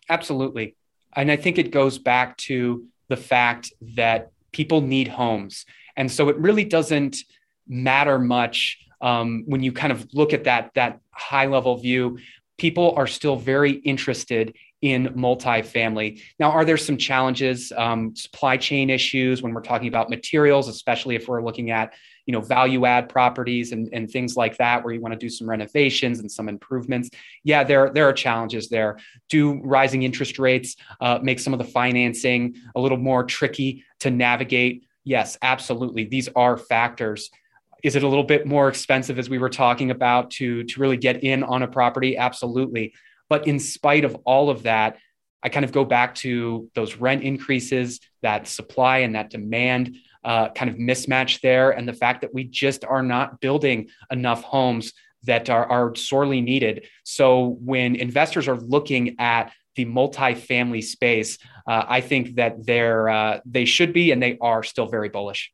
Absolutely. 0.09 0.77
And 1.15 1.31
I 1.31 1.37
think 1.37 1.59
it 1.59 1.71
goes 1.71 1.99
back 1.99 2.37
to 2.39 2.85
the 3.09 3.17
fact 3.17 3.73
that 3.97 4.31
people 4.53 4.81
need 4.81 5.09
homes. 5.09 5.65
And 5.97 6.11
so 6.11 6.29
it 6.29 6.37
really 6.39 6.65
doesn't 6.65 7.19
matter 7.67 8.19
much 8.19 8.79
um, 9.01 9.45
when 9.47 9.63
you 9.63 9.73
kind 9.73 9.93
of 9.93 10.07
look 10.13 10.33
at 10.33 10.45
that, 10.45 10.71
that 10.75 11.01
high 11.11 11.47
level 11.47 11.77
view. 11.77 12.19
People 12.59 12.93
are 12.97 13.07
still 13.07 13.37
very 13.37 13.73
interested 13.73 14.57
in 14.83 15.09
multifamily. 15.09 16.21
Now, 16.39 16.51
are 16.51 16.65
there 16.65 16.77
some 16.77 16.97
challenges, 16.97 17.73
um, 17.77 18.15
supply 18.15 18.57
chain 18.57 18.91
issues 18.91 19.43
when 19.43 19.53
we're 19.53 19.63
talking 19.63 19.89
about 19.89 20.11
materials, 20.11 20.69
especially 20.69 21.17
if 21.17 21.29
we're 21.29 21.43
looking 21.43 21.71
at 21.71 21.95
you 22.29 22.33
know 22.33 22.43
value 22.43 22.85
add 22.85 23.09
properties 23.09 23.73
and, 23.73 23.89
and 23.93 24.09
things 24.11 24.37
like 24.37 24.59
that 24.59 24.85
where 24.85 24.93
you 24.93 25.01
want 25.01 25.13
to 25.13 25.19
do 25.19 25.31
some 25.31 25.49
renovations 25.49 26.21
and 26.21 26.31
some 26.31 26.49
improvements 26.49 27.09
yeah 27.43 27.65
there 27.65 27.91
there 27.91 28.07
are 28.07 28.13
challenges 28.13 28.69
there 28.69 28.99
do 29.31 29.61
rising 29.65 30.03
interest 30.03 30.39
rates 30.39 30.77
uh, 31.01 31.19
make 31.23 31.41
some 31.41 31.55
of 31.55 31.59
the 31.59 31.65
financing 31.65 32.55
a 32.77 32.81
little 32.81 32.99
more 32.99 33.25
tricky 33.25 33.83
to 33.99 34.11
navigate 34.11 34.85
yes 35.05 35.39
absolutely 35.41 36.05
these 36.05 36.29
are 36.37 36.59
factors 36.59 37.31
is 37.83 37.97
it 37.97 38.03
a 38.03 38.09
little 38.09 38.25
bit 38.25 38.47
more 38.47 38.69
expensive 38.69 39.19
as 39.19 39.31
we 39.31 39.39
were 39.39 39.49
talking 39.51 39.91
about 39.91 40.31
to 40.31 40.65
to 40.65 40.81
really 40.81 40.97
get 40.97 41.23
in 41.23 41.43
on 41.43 41.63
a 41.63 41.69
property 41.69 42.17
absolutely 42.17 42.95
but 43.29 43.47
in 43.47 43.59
spite 43.59 44.05
of 44.05 44.17
all 44.25 44.51
of 44.51 44.63
that 44.65 44.99
I 45.43 45.49
kind 45.49 45.65
of 45.65 45.73
go 45.73 45.85
back 45.85 46.15
to 46.17 46.69
those 46.75 46.97
rent 46.97 47.23
increases, 47.23 48.01
that 48.23 48.49
supply 48.49 48.99
and 48.99 49.15
that 49.15 49.31
demand 49.31 49.97
uh, 50.25 50.49
kind 50.51 50.71
of 50.71 50.77
mismatch 50.77 51.41
there, 51.41 51.71
and 51.71 51.89
the 51.89 51.93
fact 51.93 52.23
that 52.23 52.35
we 52.35 52.45
just 52.45 52.85
are 52.85 53.03
not 53.03 53.41
building 53.41 53.89
enough 54.11 54.43
homes 54.43 54.93
that 55.25 55.49
are, 55.49 55.67
are 55.67 55.95
sorely 55.95 56.41
needed. 56.41 56.87
So 57.05 57.57
when 57.61 57.97
investors 57.97 58.49
are 58.49 58.57
looking 58.57 59.17
at 59.19 59.53
the 59.77 59.85
multifamily 59.85 60.83
space, 60.83 61.39
uh, 61.69 61.85
I 61.87 62.01
think 62.01 62.35
that 62.37 62.67
they're 62.67 63.09
uh, 63.09 63.41
they 63.45 63.65
should 63.65 63.93
be 63.93 64.11
and 64.11 64.21
they 64.21 64.39
are 64.41 64.65
still 64.65 64.87
very 64.87 65.09
bullish. 65.09 65.53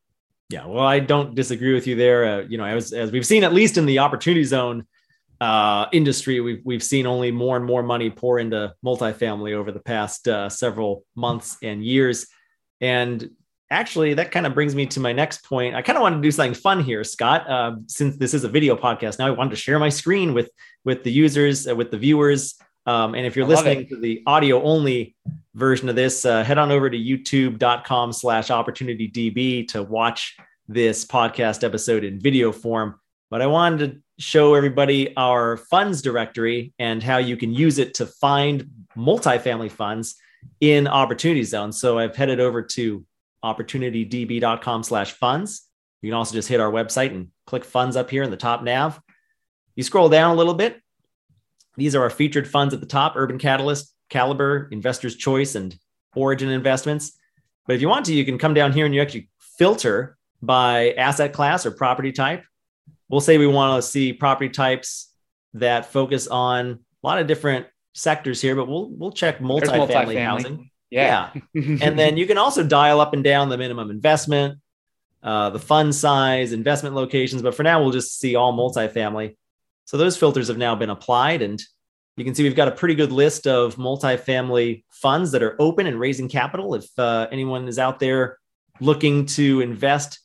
Yeah, 0.55 0.67
well, 0.67 0.87
I 0.87 1.01
don't 1.01 1.35
disagree 1.35 1.75
with 1.75 1.89
you 1.89 1.97
there. 1.97 2.25
Uh, 2.25 2.41
you 2.43 2.59
know, 2.59 2.65
as 2.65 2.93
as 2.93 3.11
we've 3.11 3.27
seen, 3.27 3.43
at 3.43 3.53
least 3.53 3.77
in 3.77 3.87
the 3.87 3.99
opportunity 3.99 4.45
zone 4.45 4.87
uh, 5.41 5.87
industry, 5.91 6.39
we've 6.39 6.61
we've 6.65 6.81
seen 6.81 7.09
only 7.09 7.33
more 7.33 7.57
and 7.57 7.67
more 7.67 7.83
money 7.83 8.09
pour 8.09 8.39
into 8.39 8.73
multifamily 8.87 9.55
over 9.55 9.73
the 9.73 9.81
past 9.81 10.29
uh, 10.29 10.49
several 10.49 11.05
months 11.17 11.57
and 11.61 11.85
years. 11.85 12.29
And 12.81 13.31
actually, 13.69 14.15
that 14.15 14.31
kind 14.31 14.47
of 14.47 14.55
brings 14.55 14.77
me 14.77 14.87
to 14.87 15.01
my 15.01 15.13
next 15.13 15.45
point. 15.45 15.75
I 15.75 15.83
kind 15.83 15.99
of 15.99 16.03
want 16.03 16.15
to 16.15 16.23
do 16.23 16.31
something 16.31 16.55
fun 16.55 16.85
here, 16.85 17.03
Scott. 17.03 17.51
Uh, 17.51 17.75
since 17.89 18.17
this 18.17 18.33
is 18.33 18.45
a 18.45 18.49
video 18.49 18.77
podcast, 18.77 19.19
now 19.19 19.27
I 19.27 19.31
wanted 19.31 19.51
to 19.51 19.57
share 19.57 19.81
my 19.81 19.89
screen 19.89 20.35
with 20.35 20.51
with 20.85 21.03
the 21.03 21.11
users, 21.11 21.67
uh, 21.67 21.75
with 21.75 21.91
the 21.91 21.99
viewers. 21.99 22.55
Um, 22.87 23.17
and 23.17 23.27
if 23.27 23.35
you're 23.35 23.49
listening 23.49 23.81
it. 23.81 23.89
to 23.89 23.99
the 23.99 24.23
audio 24.25 24.63
only 24.63 25.14
version 25.55 25.89
of 25.89 25.97
this, 25.97 26.25
uh, 26.25 26.43
head 26.45 26.59
on 26.59 26.71
over 26.71 26.91
to 26.91 26.97
youtube.com 26.97 28.13
slash 28.13 28.51
opportunity 28.51 29.09
DB 29.11 29.67
to 29.69 29.83
watch 29.83 30.37
this 30.69 31.05
podcast 31.05 31.65
episode 31.65 32.05
in 32.05 32.21
video 32.21 32.53
form. 32.53 32.99
But 33.31 33.43
I 33.43 33.47
wanted 33.47 33.79
to 33.79 34.03
show 34.19 34.55
everybody 34.55 35.17
our 35.17 35.57
funds 35.57 36.03
directory 36.03 36.73
and 36.79 37.03
how 37.03 37.19
you 37.19 37.37
can 37.37 37.53
use 37.53 37.79
it 37.79 37.95
to 37.95 38.07
find 38.07 38.69
multifamily 38.97 39.71
funds 39.71 40.17
in 40.61 40.87
opportunity 40.87 41.43
zones. 41.43 41.81
So 41.81 41.99
I've 41.99 42.17
headed 42.17 42.41
over 42.41 42.63
to 42.63 43.05
opportunitydb.com 43.45 44.83
slash 44.83 45.13
funds. 45.13 45.69
You 46.01 46.11
can 46.11 46.17
also 46.17 46.35
just 46.35 46.49
hit 46.49 46.61
our 46.61 46.71
website 46.71 47.11
and 47.11 47.29
click 47.47 47.65
funds 47.65 47.97
up 47.97 48.11
here 48.11 48.23
in 48.23 48.31
the 48.31 48.37
top 48.37 48.63
nav. 48.63 49.01
You 49.75 49.83
scroll 49.83 50.09
down 50.09 50.31
a 50.31 50.35
little 50.35 50.55
bit. 50.55 50.81
These 51.77 51.95
are 51.95 52.03
our 52.03 52.11
featured 52.11 52.49
funds 52.49 52.73
at 52.73 52.81
the 52.81 52.87
top 52.87 53.15
Urban 53.17 53.39
Catalyst, 53.39 53.94
Caliber, 54.15 54.69
Investor's 54.71 55.17
Choice, 55.17 55.57
and 55.57 55.77
Origin 56.15 56.49
Investments. 56.49 57.19
But 57.67 57.75
if 57.75 57.83
you 57.83 57.89
want 57.89 58.07
to, 58.07 58.15
you 58.15 58.25
can 58.25 58.39
come 58.39 58.55
down 58.55 58.73
here 58.73 58.87
and 58.87 58.95
you 58.95 59.03
actually 59.03 59.29
filter 59.59 60.17
by 60.41 60.93
asset 60.93 61.33
class 61.33 61.67
or 61.67 61.73
property 61.73 62.13
type. 62.13 62.45
We'll 63.09 63.21
say 63.21 63.39
we 63.39 63.49
want 63.49 63.83
to 63.83 63.91
see 63.91 64.13
property 64.13 64.51
types 64.51 65.13
that 65.55 65.87
focus 65.87 66.29
on 66.29 66.67
a 66.71 67.07
lot 67.07 67.19
of 67.19 67.27
different 67.27 67.67
sectors 67.93 68.41
here, 68.41 68.55
but 68.55 68.69
we'll 68.69 68.89
we'll 68.91 69.11
check 69.11 69.41
multifamily, 69.41 69.89
multifamily. 69.89 70.25
housing. 70.25 70.71
Yeah. 70.91 71.31
yeah. 71.53 71.63
and 71.83 71.99
then 71.99 72.17
you 72.17 72.27
can 72.27 72.39
also 72.39 72.63
dial 72.63 73.01
up 73.01 73.15
and 73.15 73.25
down 73.25 73.49
the 73.49 73.59
minimum 73.59 73.91
investment, 73.91 74.61
uh, 75.25 75.51
the 75.51 75.59
fund 75.59 75.93
size, 75.93 76.53
investment 76.53 76.95
locations. 76.95 77.43
But 77.43 77.57
for 77.57 77.65
now, 77.65 77.83
we'll 77.83 77.91
just 77.91 78.21
see 78.21 78.37
all 78.37 78.53
multifamily. 78.53 79.37
So 79.87 79.97
those 79.97 80.17
filters 80.17 80.47
have 80.49 80.59
now 80.59 80.77
been 80.77 80.91
applied. 80.91 81.43
And 81.43 81.61
you 82.17 82.25
can 82.25 82.35
see 82.35 82.45
we've 82.45 82.55
got 82.55 82.69
a 82.69 82.73
pretty 82.73 82.95
good 82.95 83.13
list 83.13 83.47
of 83.47 83.77
multifamily 83.77 84.85
funds 84.91 85.33
that 85.33 85.43
are 85.43 85.57
open 85.59 85.87
and 85.87 85.99
raising 85.99 86.29
capital. 86.29 86.75
If 86.75 86.87
uh, 86.99 87.27
anyone 87.33 87.67
is 87.67 87.79
out 87.79 87.99
there 87.99 88.39
looking 88.81 89.27
to 89.27 89.61
invest 89.61 90.21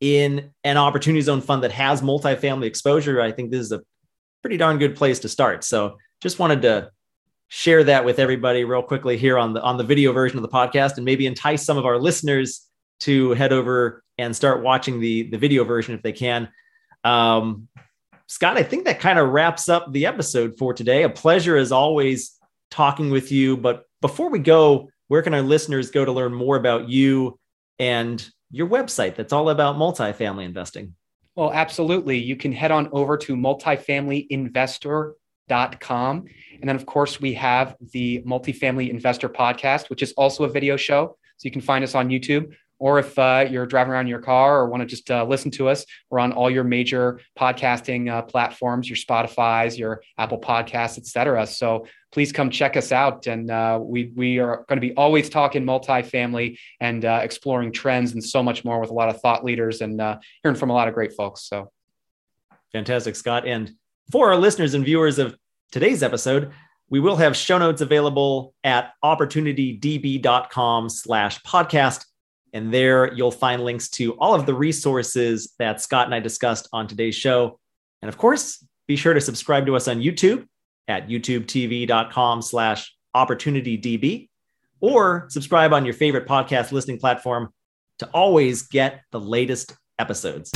in 0.00 0.50
an 0.62 0.76
opportunity 0.76 1.22
zone 1.22 1.40
fund 1.40 1.62
that 1.64 1.72
has 1.72 2.00
multifamily 2.00 2.66
exposure, 2.66 3.20
I 3.20 3.32
think 3.32 3.50
this 3.50 3.60
is 3.60 3.72
a 3.72 3.82
pretty 4.42 4.56
darn 4.56 4.78
good 4.78 4.94
place 4.94 5.18
to 5.20 5.28
start. 5.28 5.64
So 5.64 5.98
just 6.20 6.38
wanted 6.38 6.62
to 6.62 6.90
share 7.48 7.84
that 7.84 8.04
with 8.04 8.18
everybody 8.18 8.64
real 8.64 8.82
quickly 8.82 9.16
here 9.16 9.38
on 9.38 9.52
the 9.52 9.62
on 9.62 9.76
the 9.76 9.84
video 9.84 10.12
version 10.12 10.38
of 10.38 10.42
the 10.42 10.48
podcast 10.48 10.96
and 10.96 11.04
maybe 11.04 11.26
entice 11.26 11.64
some 11.64 11.78
of 11.78 11.86
our 11.86 11.98
listeners 11.98 12.66
to 13.00 13.30
head 13.32 13.52
over 13.52 14.02
and 14.18 14.34
start 14.34 14.62
watching 14.62 15.00
the 15.00 15.24
the 15.30 15.38
video 15.38 15.62
version 15.64 15.94
if 15.94 16.02
they 16.02 16.12
can 16.12 16.48
um, 17.04 17.68
scott 18.26 18.56
i 18.56 18.62
think 18.62 18.84
that 18.84 19.00
kind 19.00 19.18
of 19.18 19.28
wraps 19.28 19.68
up 19.68 19.92
the 19.92 20.06
episode 20.06 20.56
for 20.58 20.72
today. 20.72 21.02
A 21.02 21.08
pleasure 21.08 21.56
as 21.56 21.72
always 21.72 22.32
talking 22.70 23.10
with 23.10 23.30
you. 23.30 23.56
But 23.56 23.84
before 24.00 24.30
we 24.30 24.38
go 24.38 24.90
where 25.08 25.22
can 25.22 25.34
our 25.34 25.42
listeners 25.42 25.90
go 25.92 26.04
to 26.04 26.10
learn 26.10 26.34
more 26.34 26.56
about 26.56 26.88
you 26.88 27.38
and 27.78 28.28
your 28.50 28.66
website 28.66 29.14
that's 29.14 29.32
all 29.32 29.50
about 29.50 29.76
multifamily 29.76 30.44
investing? 30.44 30.94
Well 31.34 31.52
absolutely. 31.52 32.18
You 32.18 32.36
can 32.36 32.52
head 32.52 32.70
on 32.72 32.88
over 32.92 33.16
to 33.18 33.36
multifamilyinvestor.com 33.36 35.14
and 36.60 36.68
then, 36.68 36.76
of 36.76 36.86
course, 36.86 37.20
we 37.20 37.34
have 37.34 37.76
the 37.92 38.22
Multifamily 38.26 38.90
Investor 38.90 39.28
Podcast, 39.28 39.90
which 39.90 40.02
is 40.02 40.12
also 40.12 40.44
a 40.44 40.48
video 40.48 40.76
show. 40.76 41.16
So 41.36 41.44
you 41.44 41.50
can 41.50 41.60
find 41.60 41.84
us 41.84 41.94
on 41.94 42.08
YouTube. 42.08 42.52
Or 42.78 42.98
if 42.98 43.18
uh, 43.18 43.46
you're 43.50 43.66
driving 43.66 43.92
around 43.92 44.02
in 44.02 44.08
your 44.08 44.20
car 44.20 44.58
or 44.58 44.68
want 44.68 44.82
to 44.82 44.86
just 44.86 45.10
uh, 45.10 45.24
listen 45.24 45.50
to 45.52 45.68
us, 45.68 45.86
we're 46.10 46.18
on 46.18 46.32
all 46.32 46.50
your 46.50 46.64
major 46.64 47.20
podcasting 47.38 48.10
uh, 48.10 48.22
platforms, 48.22 48.88
your 48.88 48.96
Spotify's, 48.96 49.78
your 49.78 50.02
Apple 50.18 50.38
Podcasts, 50.38 50.98
et 50.98 51.06
cetera. 51.06 51.46
So 51.46 51.86
please 52.12 52.32
come 52.32 52.50
check 52.50 52.76
us 52.76 52.92
out. 52.92 53.26
And 53.26 53.50
uh, 53.50 53.78
we, 53.82 54.12
we 54.14 54.38
are 54.38 54.64
going 54.68 54.80
to 54.80 54.86
be 54.86 54.94
always 54.94 55.28
talking 55.30 55.64
multifamily 55.64 56.58
and 56.80 57.04
uh, 57.04 57.20
exploring 57.22 57.72
trends 57.72 58.12
and 58.12 58.22
so 58.22 58.42
much 58.42 58.64
more 58.64 58.78
with 58.80 58.90
a 58.90 58.94
lot 58.94 59.08
of 59.08 59.20
thought 59.20 59.44
leaders 59.44 59.80
and 59.80 60.00
uh, 60.00 60.18
hearing 60.42 60.56
from 60.56 60.70
a 60.70 60.74
lot 60.74 60.88
of 60.88 60.94
great 60.94 61.14
folks. 61.14 61.42
So 61.48 61.70
fantastic, 62.72 63.16
Scott. 63.16 63.46
And 63.46 63.72
for 64.12 64.28
our 64.28 64.36
listeners 64.36 64.74
and 64.74 64.84
viewers 64.84 65.18
of 65.18 65.36
today's 65.72 66.02
episode, 66.02 66.52
we 66.88 67.00
will 67.00 67.16
have 67.16 67.36
show 67.36 67.58
notes 67.58 67.80
available 67.80 68.54
at 68.62 68.92
opportunitydb.com 69.02 70.88
slash 70.88 71.40
podcast. 71.42 72.04
And 72.56 72.72
there 72.72 73.12
you'll 73.12 73.30
find 73.30 73.62
links 73.62 73.90
to 73.90 74.14
all 74.14 74.34
of 74.34 74.46
the 74.46 74.54
resources 74.54 75.52
that 75.58 75.82
Scott 75.82 76.06
and 76.06 76.14
I 76.14 76.20
discussed 76.20 76.70
on 76.72 76.88
today's 76.88 77.14
show. 77.14 77.60
And 78.00 78.08
of 78.08 78.16
course, 78.16 78.66
be 78.88 78.96
sure 78.96 79.12
to 79.12 79.20
subscribe 79.20 79.66
to 79.66 79.76
us 79.76 79.88
on 79.88 80.00
YouTube 80.00 80.46
at 80.88 81.06
youtubetv.com 81.06 82.40
slash 82.40 82.96
opportunitydb 83.14 84.30
or 84.80 85.26
subscribe 85.28 85.74
on 85.74 85.84
your 85.84 85.92
favorite 85.92 86.26
podcast 86.26 86.72
listening 86.72 86.98
platform 86.98 87.52
to 87.98 88.06
always 88.14 88.62
get 88.62 89.02
the 89.12 89.20
latest 89.20 89.76
episodes. 89.98 90.50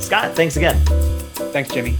Scott, 0.00 0.34
thanks 0.34 0.56
again. 0.56 0.76
Thanks, 1.52 1.72
Jimmy. 1.72 1.96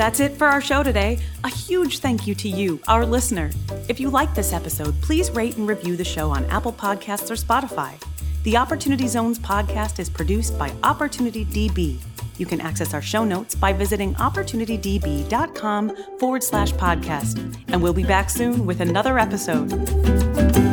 That's 0.00 0.18
it 0.18 0.32
for 0.38 0.46
our 0.46 0.62
show 0.62 0.82
today. 0.82 1.18
A 1.44 1.50
huge 1.50 1.98
thank 1.98 2.26
you 2.26 2.34
to 2.36 2.48
you, 2.48 2.80
our 2.88 3.04
listener. 3.04 3.50
If 3.86 4.00
you 4.00 4.08
like 4.08 4.34
this 4.34 4.54
episode, 4.54 4.98
please 5.02 5.30
rate 5.30 5.58
and 5.58 5.68
review 5.68 5.94
the 5.94 6.06
show 6.06 6.30
on 6.30 6.46
Apple 6.46 6.72
Podcasts 6.72 7.30
or 7.30 7.34
Spotify. 7.34 8.02
The 8.44 8.56
Opportunity 8.56 9.06
Zones 9.08 9.38
podcast 9.38 9.98
is 9.98 10.08
produced 10.08 10.58
by 10.58 10.72
Opportunity 10.84 11.44
DB. 11.44 11.98
You 12.38 12.46
can 12.46 12.62
access 12.62 12.94
our 12.94 13.02
show 13.02 13.26
notes 13.26 13.54
by 13.54 13.74
visiting 13.74 14.14
opportunitydb.com 14.14 15.96
forward 16.18 16.44
slash 16.44 16.72
podcast. 16.72 17.62
And 17.68 17.82
we'll 17.82 17.92
be 17.92 18.04
back 18.04 18.30
soon 18.30 18.64
with 18.64 18.80
another 18.80 19.18
episode. 19.18 20.69